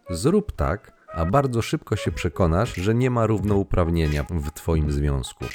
Zrób 0.10 0.52
tak, 0.52 0.97
a 1.18 1.26
bardzo 1.26 1.62
szybko 1.62 1.96
się 1.96 2.12
przekonasz, 2.12 2.76
że 2.76 2.96
nie 2.96 3.10
ma 3.10 3.26
równouprawnienia 3.26 4.24
w 4.30 4.52
Twoim 4.52 4.92
związku. 4.92 5.46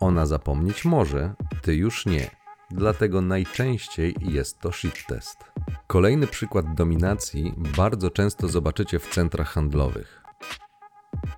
Ona 0.00 0.26
zapomnieć 0.26 0.84
może, 0.84 1.34
ty 1.62 1.74
już 1.74 2.06
nie. 2.06 2.30
Dlatego 2.70 3.20
najczęściej 3.20 4.16
jest 4.20 4.60
to 4.60 4.72
shit 4.72 5.06
test. 5.06 5.44
Kolejny 5.86 6.26
przykład 6.26 6.74
dominacji 6.74 7.54
bardzo 7.76 8.10
często 8.10 8.48
zobaczycie 8.48 8.98
w 8.98 9.08
centrach 9.08 9.48
handlowych. 9.48 10.22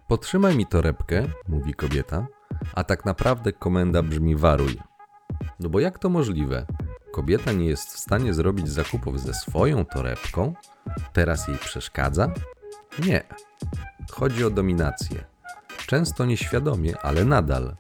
Potrzymaj 0.07 0.57
mi 0.57 0.67
torebkę, 0.67 1.27
mówi 1.49 1.75
kobieta, 1.75 2.27
a 2.75 2.85
tak 2.85 3.05
naprawdę 3.05 3.53
komenda 3.53 4.03
brzmi 4.03 4.37
waruj. 4.37 4.79
No 5.61 5.69
bo 5.69 5.81
jak 5.81 5.99
to 5.99 6.09
możliwe? 6.09 6.67
Kobieta 7.13 7.53
nie 7.53 7.67
jest 7.67 7.95
w 7.95 7.99
stanie 7.99 8.35
zrobić 8.35 8.69
zakupów 8.69 9.21
ze 9.21 9.35
swoją 9.35 9.85
torebką? 9.85 10.55
Teraz 11.13 11.49
jej 11.49 11.59
przeszkadza? 11.59 12.33
Nie. 13.07 13.48
Chodzi 14.11 14.45
o 14.45 14.51
dominację. 14.51 15.25
Często 15.87 16.25
nieświadomie, 16.25 16.99
ale 17.03 17.25
nadal. 17.25 17.77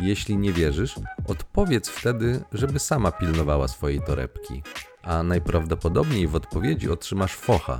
Jeśli 0.00 0.36
nie 0.36 0.52
wierzysz, 0.52 0.94
odpowiedz 1.26 1.88
wtedy, 1.88 2.44
żeby 2.52 2.78
sama 2.78 3.12
pilnowała 3.12 3.68
swojej 3.68 4.00
torebki, 4.00 4.62
a 5.02 5.22
najprawdopodobniej 5.22 6.28
w 6.28 6.34
odpowiedzi 6.34 6.90
otrzymasz 6.90 7.34
focha, 7.34 7.78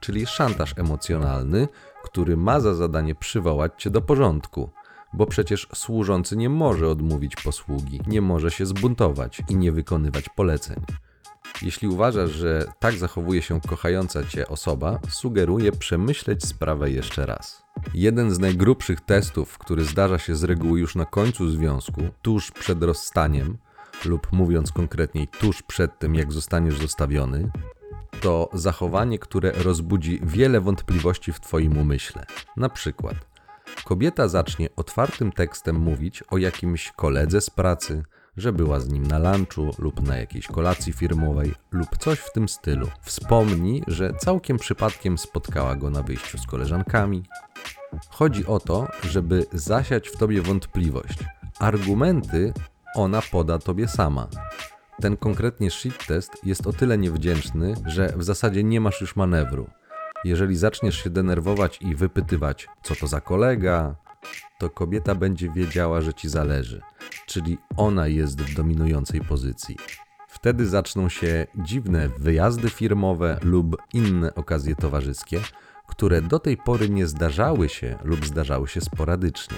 czyli 0.00 0.26
szantaż 0.26 0.74
emocjonalny, 0.76 1.68
który 2.04 2.36
ma 2.36 2.60
za 2.60 2.74
zadanie 2.74 3.14
przywołać 3.14 3.72
cię 3.78 3.90
do 3.90 4.02
porządku, 4.02 4.70
bo 5.12 5.26
przecież 5.26 5.68
służący 5.74 6.36
nie 6.36 6.48
może 6.48 6.88
odmówić 6.88 7.36
posługi, 7.36 8.00
nie 8.06 8.20
może 8.20 8.50
się 8.50 8.66
zbuntować 8.66 9.42
i 9.48 9.56
nie 9.56 9.72
wykonywać 9.72 10.28
poleceń. 10.28 10.80
Jeśli 11.62 11.88
uważasz, 11.88 12.30
że 12.30 12.72
tak 12.78 12.94
zachowuje 12.94 13.42
się 13.42 13.60
kochająca 13.60 14.24
cię 14.24 14.48
osoba, 14.48 14.98
sugeruję 15.08 15.72
przemyśleć 15.72 16.44
sprawę 16.44 16.90
jeszcze 16.90 17.26
raz. 17.26 17.62
Jeden 17.94 18.30
z 18.30 18.38
najgrubszych 18.38 19.00
testów, 19.00 19.58
który 19.58 19.84
zdarza 19.84 20.18
się 20.18 20.36
z 20.36 20.44
reguły 20.44 20.80
już 20.80 20.94
na 20.94 21.04
końcu 21.04 21.50
związku, 21.50 22.02
tuż 22.22 22.50
przed 22.50 22.82
rozstaniem, 22.82 23.58
lub 24.04 24.32
mówiąc 24.32 24.72
konkretniej, 24.72 25.28
tuż 25.28 25.62
przed 25.62 25.98
tym, 25.98 26.14
jak 26.14 26.32
zostaniesz 26.32 26.78
zostawiony, 26.78 27.50
to 28.20 28.50
zachowanie, 28.52 29.18
które 29.18 29.52
rozbudzi 29.52 30.20
wiele 30.22 30.60
wątpliwości 30.60 31.32
w 31.32 31.40
Twoim 31.40 31.78
umyśle. 31.78 32.26
Na 32.56 32.68
przykład, 32.68 33.14
kobieta 33.84 34.28
zacznie 34.28 34.68
otwartym 34.76 35.32
tekstem 35.32 35.76
mówić 35.76 36.22
o 36.30 36.38
jakimś 36.38 36.92
koledze 36.92 37.40
z 37.40 37.50
pracy, 37.50 38.02
że 38.38 38.52
była 38.52 38.80
z 38.80 38.88
nim 38.88 39.06
na 39.06 39.18
lunchu 39.18 39.70
lub 39.78 40.02
na 40.02 40.16
jakiejś 40.16 40.46
kolacji 40.46 40.92
firmowej 40.92 41.54
lub 41.70 41.98
coś 41.98 42.18
w 42.18 42.32
tym 42.32 42.48
stylu. 42.48 42.88
Wspomnij, 43.02 43.82
że 43.86 44.12
całkiem 44.14 44.56
przypadkiem 44.56 45.18
spotkała 45.18 45.76
go 45.76 45.90
na 45.90 46.02
wyjściu 46.02 46.38
z 46.38 46.46
koleżankami. 46.46 47.22
Chodzi 48.10 48.46
o 48.46 48.60
to, 48.60 48.86
żeby 49.10 49.46
zasiać 49.52 50.08
w 50.08 50.16
tobie 50.16 50.42
wątpliwość. 50.42 51.18
Argumenty 51.58 52.52
ona 52.94 53.22
poda 53.32 53.58
tobie 53.58 53.88
sama. 53.88 54.28
Ten 55.00 55.16
konkretnie 55.16 55.70
shit 55.70 56.06
test 56.06 56.32
jest 56.44 56.66
o 56.66 56.72
tyle 56.72 56.98
niewdzięczny, 56.98 57.74
że 57.86 58.12
w 58.16 58.24
zasadzie 58.24 58.64
nie 58.64 58.80
masz 58.80 59.00
już 59.00 59.16
manewru. 59.16 59.70
Jeżeli 60.24 60.56
zaczniesz 60.56 61.04
się 61.04 61.10
denerwować 61.10 61.78
i 61.82 61.94
wypytywać, 61.94 62.68
co 62.82 62.94
to 62.94 63.06
za 63.06 63.20
kolega, 63.20 63.94
to 64.58 64.70
kobieta 64.70 65.14
będzie 65.14 65.50
wiedziała, 65.50 66.00
że 66.00 66.14
ci 66.14 66.28
zależy, 66.28 66.82
czyli 67.28 67.58
ona 67.76 68.06
jest 68.06 68.42
w 68.42 68.54
dominującej 68.54 69.20
pozycji. 69.20 69.76
Wtedy 70.28 70.66
zaczną 70.66 71.08
się 71.08 71.46
dziwne 71.56 72.08
wyjazdy 72.18 72.70
firmowe 72.70 73.38
lub 73.42 73.76
inne 73.92 74.34
okazje 74.34 74.76
towarzyskie, 74.76 75.40
które 75.86 76.22
do 76.22 76.38
tej 76.38 76.56
pory 76.56 76.88
nie 76.88 77.06
zdarzały 77.06 77.68
się 77.68 77.98
lub 78.04 78.26
zdarzały 78.26 78.68
się 78.68 78.80
sporadycznie. 78.80 79.56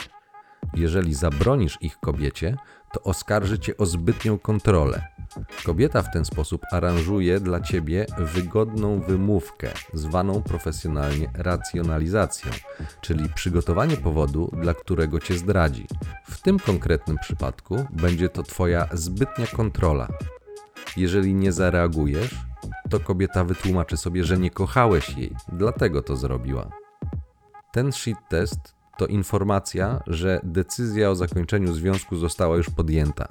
Jeżeli 0.74 1.14
zabronisz 1.14 1.78
ich 1.80 2.00
kobiecie, 2.00 2.56
to 2.92 3.02
oskarży 3.02 3.58
cię 3.58 3.76
o 3.76 3.86
zbytnią 3.86 4.38
kontrolę. 4.38 5.06
Kobieta 5.64 6.02
w 6.02 6.12
ten 6.12 6.24
sposób 6.24 6.62
aranżuje 6.72 7.40
dla 7.40 7.60
ciebie 7.60 8.06
wygodną 8.18 9.00
wymówkę, 9.00 9.68
zwaną 9.92 10.42
profesjonalnie 10.42 11.30
racjonalizacją, 11.34 12.50
czyli 13.00 13.28
przygotowanie 13.28 13.96
powodu, 13.96 14.50
dla 14.62 14.74
którego 14.74 15.20
cię 15.20 15.34
zdradzi. 15.38 15.86
W 16.24 16.40
tym 16.40 16.58
konkretnym 16.58 17.18
przypadku 17.18 17.86
będzie 17.90 18.28
to 18.28 18.42
twoja 18.42 18.88
zbytnia 18.92 19.46
kontrola. 19.46 20.08
Jeżeli 20.96 21.34
nie 21.34 21.52
zareagujesz, 21.52 22.34
to 22.90 23.00
kobieta 23.00 23.44
wytłumaczy 23.44 23.96
sobie, 23.96 24.24
że 24.24 24.38
nie 24.38 24.50
kochałeś 24.50 25.16
jej, 25.16 25.36
dlatego 25.52 26.02
to 26.02 26.16
zrobiła. 26.16 26.70
Ten 27.72 27.92
shit 27.92 28.18
test 28.28 28.79
to 29.00 29.06
informacja, 29.06 30.02
że 30.06 30.40
decyzja 30.42 31.10
o 31.10 31.14
zakończeniu 31.14 31.72
związku 31.72 32.16
została 32.16 32.56
już 32.56 32.70
podjęta. 32.70 33.28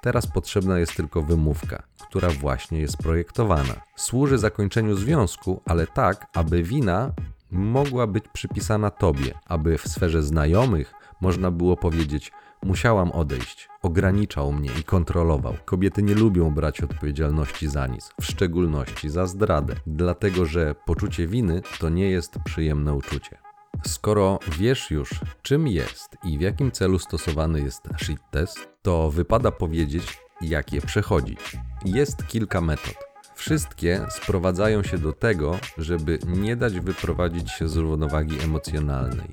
Teraz 0.00 0.26
potrzebna 0.26 0.78
jest 0.78 0.96
tylko 0.96 1.22
wymówka, 1.22 1.82
która 2.08 2.28
właśnie 2.28 2.80
jest 2.80 2.96
projektowana. 2.96 3.74
Służy 3.96 4.38
zakończeniu 4.38 4.96
związku, 4.96 5.62
ale 5.66 5.86
tak, 5.86 6.26
aby 6.34 6.62
wina 6.62 7.12
mogła 7.50 8.06
być 8.06 8.24
przypisana 8.32 8.90
tobie, 8.90 9.34
aby 9.46 9.78
w 9.78 9.88
sferze 9.88 10.22
znajomych 10.22 10.94
można 11.20 11.50
było 11.50 11.76
powiedzieć: 11.76 12.32
Musiałam 12.62 13.12
odejść, 13.12 13.68
ograniczał 13.82 14.52
mnie 14.52 14.70
i 14.80 14.84
kontrolował. 14.84 15.54
Kobiety 15.64 16.02
nie 16.02 16.14
lubią 16.14 16.50
brać 16.50 16.80
odpowiedzialności 16.80 17.68
za 17.68 17.86
nic, 17.86 18.10
w 18.20 18.24
szczególności 18.24 19.10
za 19.10 19.26
zdradę, 19.26 19.74
dlatego 19.86 20.46
że 20.46 20.74
poczucie 20.86 21.26
winy 21.26 21.62
to 21.80 21.88
nie 21.88 22.10
jest 22.10 22.38
przyjemne 22.44 22.94
uczucie. 22.94 23.47
Skoro 23.86 24.38
wiesz 24.58 24.90
już, 24.90 25.10
czym 25.42 25.66
jest 25.66 26.16
i 26.24 26.38
w 26.38 26.40
jakim 26.40 26.70
celu 26.72 26.98
stosowany 26.98 27.60
jest 27.60 27.82
shit 28.02 28.20
test, 28.30 28.68
to 28.82 29.10
wypada 29.10 29.50
powiedzieć, 29.50 30.18
jak 30.40 30.72
je 30.72 30.80
przechodzić. 30.80 31.56
Jest 31.84 32.26
kilka 32.26 32.60
metod. 32.60 32.94
Wszystkie 33.34 34.06
sprowadzają 34.10 34.82
się 34.82 34.98
do 34.98 35.12
tego, 35.12 35.58
żeby 35.78 36.18
nie 36.26 36.56
dać 36.56 36.80
wyprowadzić 36.80 37.50
się 37.50 37.68
z 37.68 37.76
równowagi 37.76 38.40
emocjonalnej, 38.40 39.30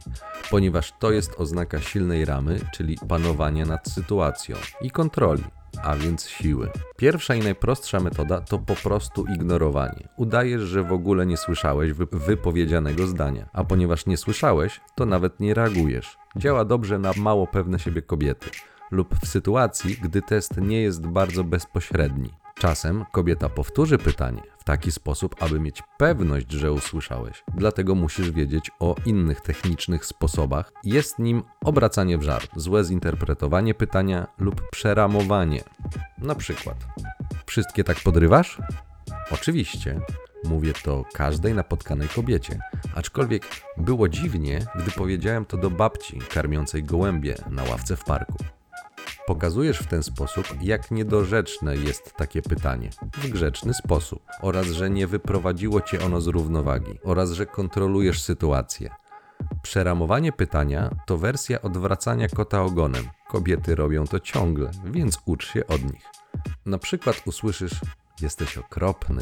ponieważ 0.50 0.94
to 1.00 1.12
jest 1.12 1.32
oznaka 1.38 1.82
silnej 1.82 2.26
ramy, 2.26 2.60
czyli 2.74 2.98
panowania 3.08 3.66
nad 3.66 3.90
sytuacją 3.90 4.56
i 4.82 4.92
kontroli 4.92 5.44
a 5.84 5.96
więc 5.96 6.28
siły. 6.28 6.70
Pierwsza 6.98 7.36
i 7.36 7.40
najprostsza 7.40 8.00
metoda 8.00 8.42
to 8.42 8.60
po 8.60 8.76
prostu 8.76 9.26
ignorowanie. 9.26 10.10
Udajesz, 10.18 10.62
że 10.62 10.84
w 10.84 10.94
ogóle 10.94 11.26
nie 11.26 11.38
słyszałeś 11.38 11.92
wypowiedzianego 12.12 13.08
zdania, 13.08 13.50
a 13.54 13.64
ponieważ 13.64 14.06
nie 14.06 14.18
słyszałeś, 14.18 14.82
to 14.96 15.06
nawet 15.06 15.40
nie 15.40 15.54
reagujesz. 15.54 16.18
Działa 16.36 16.66
dobrze 16.66 17.00
na 17.00 17.12
mało 17.18 17.48
pewne 17.48 17.80
siebie 17.80 18.02
kobiety 18.02 18.50
lub 18.92 19.16
w 19.20 19.28
sytuacji, 19.28 19.98
gdy 20.04 20.22
test 20.22 20.58
nie 20.58 20.82
jest 20.82 21.08
bardzo 21.08 21.44
bezpośredni. 21.44 22.30
Czasem 22.56 23.06
kobieta 23.12 23.50
powtórzy 23.50 23.98
pytanie 23.98 24.55
taki 24.66 24.92
sposób, 24.92 25.36
aby 25.40 25.60
mieć 25.60 25.84
pewność, 25.98 26.52
że 26.52 26.72
usłyszałeś. 26.72 27.44
Dlatego 27.56 27.96
musisz 27.96 28.32
wiedzieć 28.32 28.72
o 28.80 28.96
innych 29.06 29.42
technicznych 29.42 30.06
sposobach. 30.06 30.74
Jest 30.84 31.20
nim 31.20 31.44
obracanie 31.64 32.18
w 32.18 32.24
żar, 32.24 32.42
złe 32.56 32.84
zinterpretowanie 32.84 33.74
pytania 33.74 34.28
lub 34.40 34.70
przeramowanie. 34.72 35.64
Na 36.18 36.36
przykład, 36.36 36.78
wszystkie 37.46 37.84
tak 37.84 37.98
podrywasz? 38.04 38.58
Oczywiście. 39.32 40.00
Mówię 40.44 40.74
to 40.84 41.04
każdej 41.14 41.54
napotkanej 41.54 42.08
kobiecie. 42.08 42.60
Aczkolwiek 42.96 43.48
było 43.78 44.10
dziwnie, 44.10 44.66
gdy 44.76 44.92
powiedziałem 44.92 45.46
to 45.46 45.58
do 45.58 45.70
babci 45.70 46.20
karmiącej 46.34 46.84
gołębie 46.84 47.36
na 47.50 47.64
ławce 47.64 47.96
w 47.96 48.04
parku. 48.04 48.55
Pokazujesz 49.26 49.80
w 49.80 49.88
ten 49.88 50.04
sposób, 50.04 50.46
jak 50.62 50.92
niedorzeczne 50.92 51.76
jest 51.76 52.14
takie 52.14 52.42
pytanie 52.42 52.90
w 53.14 53.30
grzeczny 53.30 53.74
sposób 53.74 54.24
oraz 54.42 54.68
że 54.68 54.90
nie 54.90 55.08
wyprowadziło 55.08 55.82
cię 55.82 56.06
ono 56.06 56.22
z 56.22 56.28
równowagi 56.28 57.00
oraz 57.04 57.32
że 57.32 57.46
kontrolujesz 57.46 58.22
sytuację. 58.22 58.90
Przeramowanie 59.62 60.32
pytania 60.32 60.90
to 61.06 61.18
wersja 61.18 61.62
odwracania 61.62 62.28
kota 62.28 62.62
ogonem. 62.62 63.04
Kobiety 63.28 63.76
robią 63.76 64.08
to 64.08 64.20
ciągle, 64.20 64.72
więc 64.86 65.20
ucz 65.26 65.54
się 65.54 65.68
od 65.68 65.84
nich. 65.84 66.06
Na 66.66 66.78
przykład 66.78 67.22
usłyszysz: 67.26 67.82
Jesteś 68.22 68.58
okropny. 68.58 69.22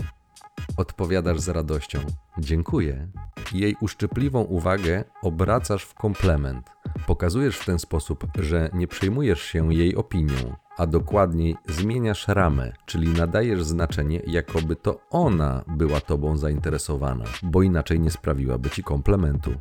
Odpowiadasz 0.78 1.40
z 1.40 1.50
radością: 1.50 2.00
Dziękuję. 2.38 3.08
Jej 3.54 3.76
uszczypliwą 3.82 4.42
uwagę 4.42 5.04
obracasz 5.22 5.84
w 5.84 5.94
komplement. 5.94 6.70
Pokazujesz 7.08 7.58
w 7.58 7.66
ten 7.66 7.80
sposób, 7.80 8.28
że 8.36 8.70
nie 8.74 8.88
przejmujesz 8.88 9.42
się 9.42 9.74
jej 9.74 9.96
opinią, 9.96 10.56
a 10.78 10.88
dokładniej 10.88 11.56
zmieniasz 11.68 12.28
ramę, 12.28 12.74
czyli 12.86 13.08
nadajesz 13.08 13.64
znaczenie, 13.64 14.22
jakoby 14.28 14.76
to 14.76 15.00
ona 15.10 15.64
była 15.68 16.02
tobą 16.02 16.38
zainteresowana, 16.38 17.26
bo 17.44 17.62
inaczej 17.62 18.00
nie 18.00 18.12
sprawiłaby 18.12 18.70
ci 18.70 18.84
komplementu 18.84 19.54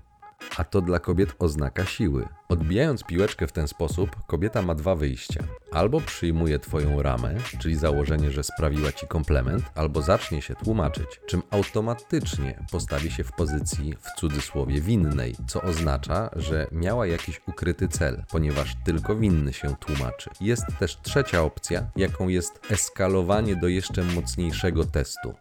a 0.56 0.64
to 0.64 0.80
dla 0.80 0.98
kobiet 0.98 1.34
oznaka 1.38 1.84
siły. 1.86 2.28
Odbijając 2.48 3.04
piłeczkę 3.04 3.46
w 3.46 3.52
ten 3.52 3.68
sposób, 3.68 4.16
kobieta 4.26 4.62
ma 4.62 4.74
dwa 4.74 4.94
wyjścia. 4.94 5.44
Albo 5.72 6.00
przyjmuje 6.00 6.58
Twoją 6.58 7.02
ramę, 7.02 7.34
czyli 7.60 7.76
założenie, 7.76 8.30
że 8.30 8.42
sprawiła 8.42 8.92
Ci 8.92 9.06
komplement, 9.06 9.64
albo 9.74 10.02
zacznie 10.02 10.42
się 10.42 10.54
tłumaczyć, 10.54 11.20
czym 11.26 11.42
automatycznie 11.50 12.66
postawi 12.72 13.10
się 13.10 13.24
w 13.24 13.32
pozycji 13.32 13.94
w 14.00 14.20
cudzysłowie 14.20 14.80
winnej, 14.80 15.36
co 15.46 15.62
oznacza, 15.62 16.30
że 16.36 16.66
miała 16.72 17.06
jakiś 17.06 17.40
ukryty 17.48 17.88
cel, 17.88 18.24
ponieważ 18.30 18.76
tylko 18.84 19.16
winny 19.16 19.52
się 19.52 19.76
tłumaczy. 19.76 20.30
Jest 20.40 20.64
też 20.78 20.96
trzecia 21.02 21.42
opcja, 21.42 21.86
jaką 21.96 22.28
jest 22.28 22.60
eskalowanie 22.70 23.56
do 23.56 23.68
jeszcze 23.68 24.04
mocniejszego 24.04 24.84
testu. 24.84 25.34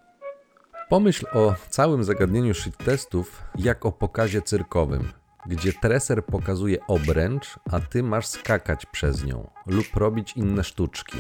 Pomyśl 0.92 1.26
o 1.34 1.56
całym 1.70 2.04
zagadnieniu 2.04 2.54
shit 2.54 2.78
testów 2.78 3.44
jak 3.56 3.86
o 3.86 3.92
pokazie 3.92 4.42
cyrkowym, 4.42 5.12
gdzie 5.46 5.74
treser 5.74 6.26
pokazuje 6.26 6.88
obręcz, 6.88 7.60
a 7.72 7.80
ty 7.80 8.04
masz 8.04 8.28
skakać 8.28 8.86
przez 8.86 9.24
nią 9.24 9.50
lub 9.66 9.96
robić 9.96 10.34
inne 10.38 10.64
sztuczki. 10.64 11.20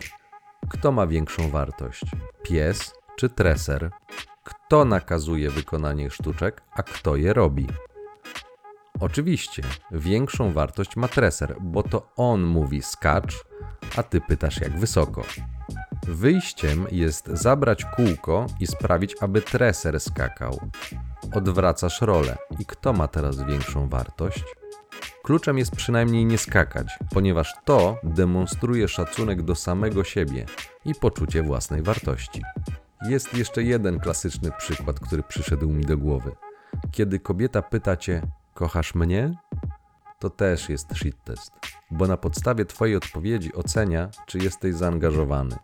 Kto 0.70 0.92
ma 0.92 1.08
większą 1.08 1.50
wartość? 1.50 2.04
Pies 2.44 2.94
czy 3.16 3.30
treser? 3.30 3.92
Kto 4.44 4.86
nakazuje 4.86 5.50
wykonanie 5.50 6.10
sztuczek, 6.10 6.62
a 6.72 6.84
kto 6.84 7.16
je 7.16 7.34
robi? 7.34 7.68
Oczywiście, 9.00 9.64
większą 9.92 10.54
wartość 10.54 10.96
ma 10.96 11.08
treser, 11.08 11.56
bo 11.62 11.84
to 11.84 12.12
on 12.16 12.44
mówi 12.44 12.82
skacz, 12.82 13.46
a 13.98 14.04
ty 14.04 14.22
pytasz 14.22 14.62
jak 14.62 14.80
wysoko. 14.80 15.22
Wyjściem 16.08 16.88
jest 16.92 17.28
zabrać 17.28 17.86
kółko 17.86 18.46
i 18.60 18.68
sprawić, 18.68 19.16
aby 19.22 19.42
treser 19.42 20.00
skakał. 20.00 20.60
Odwracasz 21.34 22.02
rolę. 22.02 22.38
I 22.60 22.66
kto 22.66 22.94
ma 22.94 23.08
teraz 23.08 23.44
większą 23.44 23.90
wartość? 23.90 24.44
Kluczem 25.24 25.58
jest 25.58 25.76
przynajmniej 25.76 26.26
nie 26.26 26.38
skakać, 26.38 27.00
ponieważ 27.14 27.54
to 27.66 27.98
demonstruje 28.04 28.88
szacunek 28.88 29.42
do 29.42 29.56
samego 29.56 30.04
siebie 30.04 30.46
i 30.86 30.96
poczucie 30.96 31.44
własnej 31.44 31.82
wartości. 31.82 32.42
Jest 33.10 33.34
jeszcze 33.34 33.64
jeden 33.64 34.00
klasyczny 34.00 34.52
przykład, 34.58 35.00
który 35.00 35.24
przyszedł 35.24 35.70
mi 35.70 35.86
do 35.86 35.98
głowy. 35.98 36.32
Kiedy 36.92 37.20
kobieta 37.20 37.62
pyta 37.62 37.98
cię: 37.98 38.22
Kochasz 38.54 38.96
mnie? 38.96 39.34
To 40.20 40.30
też 40.30 40.70
jest 40.70 40.96
shit 40.96 41.24
test, 41.24 41.52
bo 41.92 42.08
na 42.08 42.18
podstawie 42.18 42.66
Twojej 42.66 42.96
odpowiedzi 42.96 43.54
ocenia, 43.54 44.10
czy 44.26 44.38
jesteś 44.38 44.76
zaangażowany. 44.76 45.56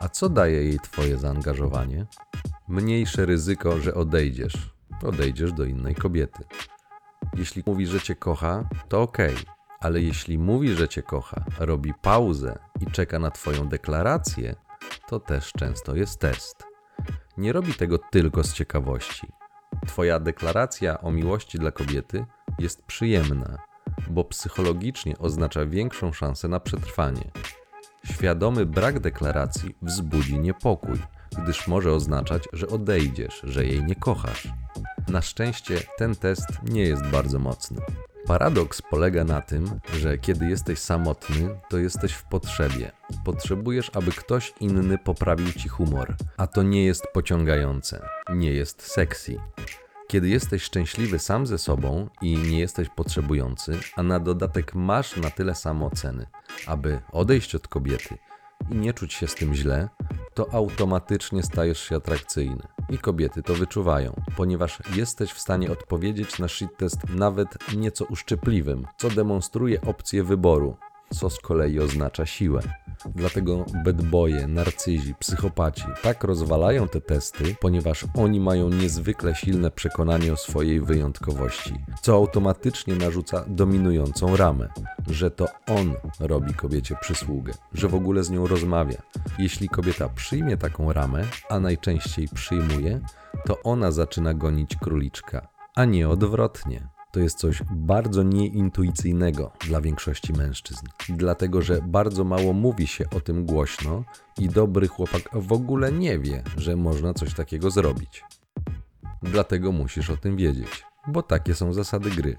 A 0.00 0.08
co 0.08 0.28
daje 0.28 0.62
jej 0.62 0.80
Twoje 0.80 1.18
zaangażowanie? 1.18 2.06
Mniejsze 2.68 3.26
ryzyko, 3.26 3.80
że 3.80 3.94
odejdziesz. 3.94 4.54
Odejdziesz 5.02 5.52
do 5.52 5.64
innej 5.64 5.94
kobiety. 5.94 6.44
Jeśli 7.36 7.62
mówi, 7.66 7.86
że 7.86 8.00
Cię 8.00 8.14
kocha, 8.14 8.68
to 8.88 9.02
ok, 9.02 9.18
ale 9.80 10.00
jeśli 10.00 10.38
mówi, 10.38 10.74
że 10.74 10.88
Cię 10.88 11.02
kocha, 11.02 11.44
robi 11.58 11.94
pauzę 12.02 12.58
i 12.80 12.86
czeka 12.86 13.18
na 13.18 13.30
Twoją 13.30 13.68
deklarację, 13.68 14.54
to 15.08 15.20
też 15.20 15.52
często 15.52 15.96
jest 15.96 16.20
test. 16.20 16.64
Nie 17.36 17.52
robi 17.52 17.74
tego 17.74 17.98
tylko 17.98 18.44
z 18.44 18.52
ciekawości. 18.52 19.26
Twoja 19.86 20.20
deklaracja 20.20 21.00
o 21.00 21.10
miłości 21.10 21.58
dla 21.58 21.70
kobiety 21.70 22.24
jest 22.58 22.82
przyjemna, 22.82 23.58
bo 24.10 24.24
psychologicznie 24.24 25.18
oznacza 25.18 25.66
większą 25.66 26.12
szansę 26.12 26.48
na 26.48 26.60
przetrwanie. 26.60 27.30
Świadomy 28.12 28.66
brak 28.66 29.00
deklaracji 29.00 29.76
wzbudzi 29.82 30.38
niepokój, 30.38 30.98
gdyż 31.42 31.68
może 31.68 31.92
oznaczać, 31.92 32.42
że 32.52 32.66
odejdziesz, 32.66 33.40
że 33.44 33.64
jej 33.64 33.84
nie 33.84 33.94
kochasz. 33.94 34.48
Na 35.08 35.22
szczęście 35.22 35.80
ten 35.98 36.14
test 36.14 36.46
nie 36.62 36.82
jest 36.82 37.06
bardzo 37.06 37.38
mocny. 37.38 37.80
Paradoks 38.26 38.82
polega 38.82 39.24
na 39.24 39.40
tym, 39.40 39.80
że 40.00 40.18
kiedy 40.18 40.46
jesteś 40.46 40.78
samotny, 40.78 41.60
to 41.68 41.78
jesteś 41.78 42.12
w 42.12 42.24
potrzebie. 42.24 42.92
Potrzebujesz, 43.24 43.90
aby 43.94 44.10
ktoś 44.12 44.52
inny 44.60 44.98
poprawił 44.98 45.52
ci 45.52 45.68
humor, 45.68 46.14
a 46.36 46.46
to 46.46 46.62
nie 46.62 46.84
jest 46.84 47.06
pociągające, 47.12 48.08
nie 48.34 48.52
jest 48.52 48.82
sexy. 48.82 49.36
Kiedy 50.08 50.28
jesteś 50.28 50.62
szczęśliwy 50.62 51.18
sam 51.18 51.46
ze 51.46 51.58
sobą 51.58 52.08
i 52.22 52.36
nie 52.36 52.58
jesteś 52.58 52.88
potrzebujący, 52.88 53.78
a 53.96 54.02
na 54.02 54.20
dodatek 54.20 54.74
masz 54.74 55.16
na 55.16 55.30
tyle 55.30 55.54
samo 55.54 55.90
ceny, 55.90 56.26
aby 56.66 57.00
odejść 57.12 57.54
od 57.54 57.68
kobiety 57.68 58.18
i 58.70 58.74
nie 58.74 58.92
czuć 58.92 59.12
się 59.12 59.26
z 59.26 59.34
tym 59.34 59.54
źle, 59.54 59.88
to 60.34 60.54
automatycznie 60.54 61.42
stajesz 61.42 61.80
się 61.80 61.96
atrakcyjny. 61.96 62.62
I 62.90 62.98
kobiety 62.98 63.42
to 63.42 63.54
wyczuwają, 63.54 64.22
ponieważ 64.36 64.78
jesteś 64.94 65.32
w 65.32 65.40
stanie 65.40 65.70
odpowiedzieć 65.72 66.38
na 66.38 66.48
shit 66.48 66.76
test 66.76 66.98
nawet 67.08 67.48
nieco 67.76 68.04
uszczypliwym, 68.04 68.86
co 68.96 69.10
demonstruje 69.10 69.80
opcję 69.80 70.24
wyboru, 70.24 70.76
co 71.10 71.30
z 71.30 71.38
kolei 71.38 71.80
oznacza 71.80 72.26
siłę. 72.26 72.60
Dlatego 73.14 73.64
bedboje, 73.84 74.46
narcyzi, 74.46 75.14
psychopaci 75.14 75.84
tak 76.02 76.24
rozwalają 76.24 76.88
te 76.88 77.00
testy, 77.00 77.56
ponieważ 77.60 78.04
oni 78.14 78.40
mają 78.40 78.68
niezwykle 78.68 79.34
silne 79.34 79.70
przekonanie 79.70 80.32
o 80.32 80.36
swojej 80.36 80.80
wyjątkowości, 80.80 81.74
co 82.02 82.14
automatycznie 82.14 82.94
narzuca 82.94 83.44
dominującą 83.48 84.36
ramę, 84.36 84.68
że 85.10 85.30
to 85.30 85.46
on 85.66 85.94
robi 86.20 86.54
kobiecie 86.54 86.96
przysługę, 87.00 87.52
że 87.72 87.88
w 87.88 87.94
ogóle 87.94 88.24
z 88.24 88.30
nią 88.30 88.46
rozmawia. 88.46 89.02
Jeśli 89.38 89.68
kobieta 89.68 90.08
przyjmie 90.08 90.56
taką 90.56 90.92
ramę, 90.92 91.24
a 91.48 91.60
najczęściej 91.60 92.28
przyjmuje, 92.34 93.00
to 93.46 93.62
ona 93.62 93.92
zaczyna 93.92 94.34
gonić 94.34 94.76
króliczka, 94.76 95.48
a 95.74 95.84
nie 95.84 96.08
odwrotnie 96.08 96.95
to 97.16 97.20
jest 97.20 97.38
coś 97.38 97.62
bardzo 97.70 98.22
nieintuicyjnego 98.22 99.52
dla 99.68 99.80
większości 99.80 100.32
mężczyzn, 100.32 100.86
dlatego 101.08 101.62
że 101.62 101.80
bardzo 101.82 102.24
mało 102.24 102.52
mówi 102.52 102.86
się 102.86 103.10
o 103.10 103.20
tym 103.20 103.46
głośno 103.46 104.04
i 104.38 104.48
dobry 104.48 104.88
chłopak 104.88 105.22
w 105.32 105.52
ogóle 105.52 105.92
nie 105.92 106.18
wie, 106.18 106.42
że 106.56 106.76
można 106.76 107.14
coś 107.14 107.34
takiego 107.34 107.70
zrobić. 107.70 108.24
Dlatego 109.22 109.72
musisz 109.72 110.10
o 110.10 110.16
tym 110.16 110.36
wiedzieć, 110.36 110.84
bo 111.08 111.22
takie 111.22 111.54
są 111.54 111.72
zasady 111.72 112.10
gry. 112.10 112.36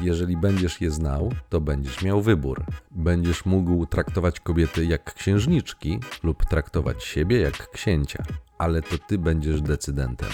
Jeżeli 0.00 0.36
będziesz 0.36 0.80
je 0.80 0.90
znał, 0.90 1.32
to 1.48 1.60
będziesz 1.60 2.02
miał 2.02 2.22
wybór. 2.22 2.64
Będziesz 2.90 3.46
mógł 3.46 3.86
traktować 3.86 4.40
kobiety 4.40 4.84
jak 4.84 5.14
księżniczki 5.14 6.00
lub 6.22 6.44
traktować 6.44 7.04
siebie 7.04 7.40
jak 7.40 7.70
księcia, 7.70 8.24
ale 8.58 8.82
to 8.82 8.98
ty 8.98 9.18
będziesz 9.18 9.62
decydentem. 9.62 10.30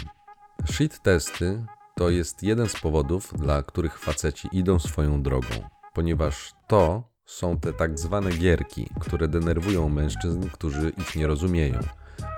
Shit 0.71 1.03
testy 1.03 1.65
to 2.01 2.11
jest 2.11 2.43
jeden 2.43 2.69
z 2.69 2.81
powodów, 2.81 3.35
dla 3.39 3.63
których 3.63 3.99
faceci 3.99 4.49
idą 4.53 4.79
swoją 4.79 5.23
drogą, 5.23 5.49
ponieważ 5.95 6.53
to 6.69 7.03
są 7.27 7.61
te 7.61 7.73
tak 7.73 7.99
zwane 7.99 8.31
gierki, 8.31 8.89
które 9.01 9.29
denerwują 9.29 9.89
mężczyzn, 9.89 10.49
którzy 10.53 10.93
ich 10.99 11.17
nie 11.17 11.27
rozumieją, 11.27 11.81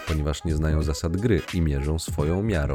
ponieważ 0.08 0.44
nie 0.44 0.54
znają 0.54 0.82
zasad 0.82 1.16
gry 1.16 1.42
i 1.54 1.60
mierzą 1.60 1.98
swoją 1.98 2.42
miarą. 2.42 2.74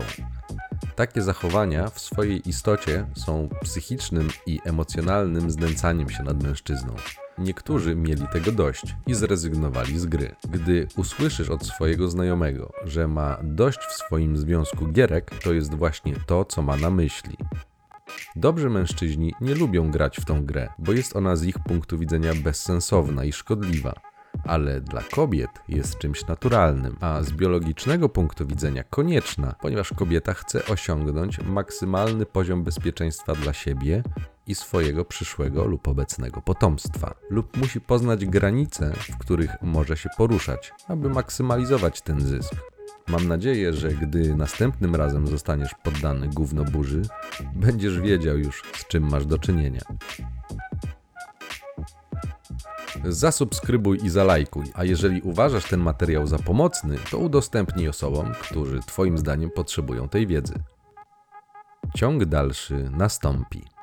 Takie 0.95 1.21
zachowania 1.21 1.89
w 1.89 1.99
swojej 1.99 2.49
istocie 2.49 3.07
są 3.15 3.49
psychicznym 3.63 4.27
i 4.45 4.59
emocjonalnym 4.65 5.51
znęcaniem 5.51 6.09
się 6.09 6.23
nad 6.23 6.43
mężczyzną. 6.43 6.95
Niektórzy 7.37 7.95
mieli 7.95 8.27
tego 8.33 8.51
dość 8.51 8.95
i 9.07 9.13
zrezygnowali 9.13 9.99
z 9.99 10.05
gry. 10.05 10.35
Gdy 10.49 10.87
usłyszysz 10.97 11.49
od 11.49 11.65
swojego 11.65 12.09
znajomego, 12.09 12.73
że 12.85 13.07
ma 13.07 13.37
dość 13.43 13.79
w 13.79 13.93
swoim 13.93 14.37
związku 14.37 14.87
gierek, 14.87 15.31
to 15.43 15.53
jest 15.53 15.75
właśnie 15.75 16.13
to, 16.25 16.45
co 16.45 16.61
ma 16.61 16.77
na 16.77 16.89
myśli. 16.89 17.37
Dobrzy 18.35 18.69
mężczyźni 18.69 19.33
nie 19.41 19.55
lubią 19.55 19.91
grać 19.91 20.17
w 20.17 20.25
tą 20.25 20.45
grę, 20.45 20.69
bo 20.79 20.91
jest 20.91 21.15
ona 21.15 21.35
z 21.35 21.43
ich 21.43 21.59
punktu 21.59 21.97
widzenia 21.97 22.33
bezsensowna 22.43 23.25
i 23.25 23.33
szkodliwa 23.33 23.93
ale 24.43 24.81
dla 24.81 25.01
kobiet 25.01 25.49
jest 25.69 25.97
czymś 25.97 26.27
naturalnym, 26.27 26.97
a 26.99 27.23
z 27.23 27.31
biologicznego 27.31 28.09
punktu 28.09 28.45
widzenia 28.45 28.83
konieczna, 28.83 29.55
ponieważ 29.61 29.93
kobieta 29.93 30.33
chce 30.33 30.65
osiągnąć 30.65 31.39
maksymalny 31.39 32.25
poziom 32.25 32.63
bezpieczeństwa 32.63 33.33
dla 33.33 33.53
siebie 33.53 34.03
i 34.47 34.55
swojego 34.55 35.05
przyszłego 35.05 35.65
lub 35.65 35.87
obecnego 35.87 36.41
potomstwa, 36.41 37.15
lub 37.29 37.57
musi 37.57 37.81
poznać 37.81 38.25
granice, 38.25 38.93
w 38.93 39.17
których 39.17 39.51
może 39.61 39.97
się 39.97 40.09
poruszać, 40.17 40.73
aby 40.87 41.09
maksymalizować 41.09 42.01
ten 42.01 42.21
zysk. 42.21 42.53
Mam 43.07 43.27
nadzieję, 43.27 43.73
że 43.73 43.89
gdy 43.89 44.35
następnym 44.35 44.95
razem 44.95 45.27
zostaniesz 45.27 45.75
poddany 45.83 46.27
gówno 46.27 46.63
burzy, 46.63 47.01
będziesz 47.55 47.99
wiedział 47.99 48.37
już, 48.37 48.63
z 48.73 48.87
czym 48.87 49.09
masz 49.09 49.25
do 49.25 49.37
czynienia. 49.37 49.81
Zasubskrybuj 53.05 53.99
i 54.03 54.09
zalajkuj, 54.09 54.65
a 54.73 54.83
jeżeli 54.83 55.21
uważasz 55.21 55.65
ten 55.65 55.79
materiał 55.79 56.27
za 56.27 56.39
pomocny, 56.39 56.97
to 57.11 57.17
udostępnij 57.17 57.89
osobom, 57.89 58.33
którzy 58.41 58.79
Twoim 58.79 59.17
zdaniem 59.17 59.49
potrzebują 59.51 60.09
tej 60.09 60.27
wiedzy. 60.27 60.53
Ciąg 61.95 62.25
dalszy 62.25 62.89
nastąpi. 62.89 63.76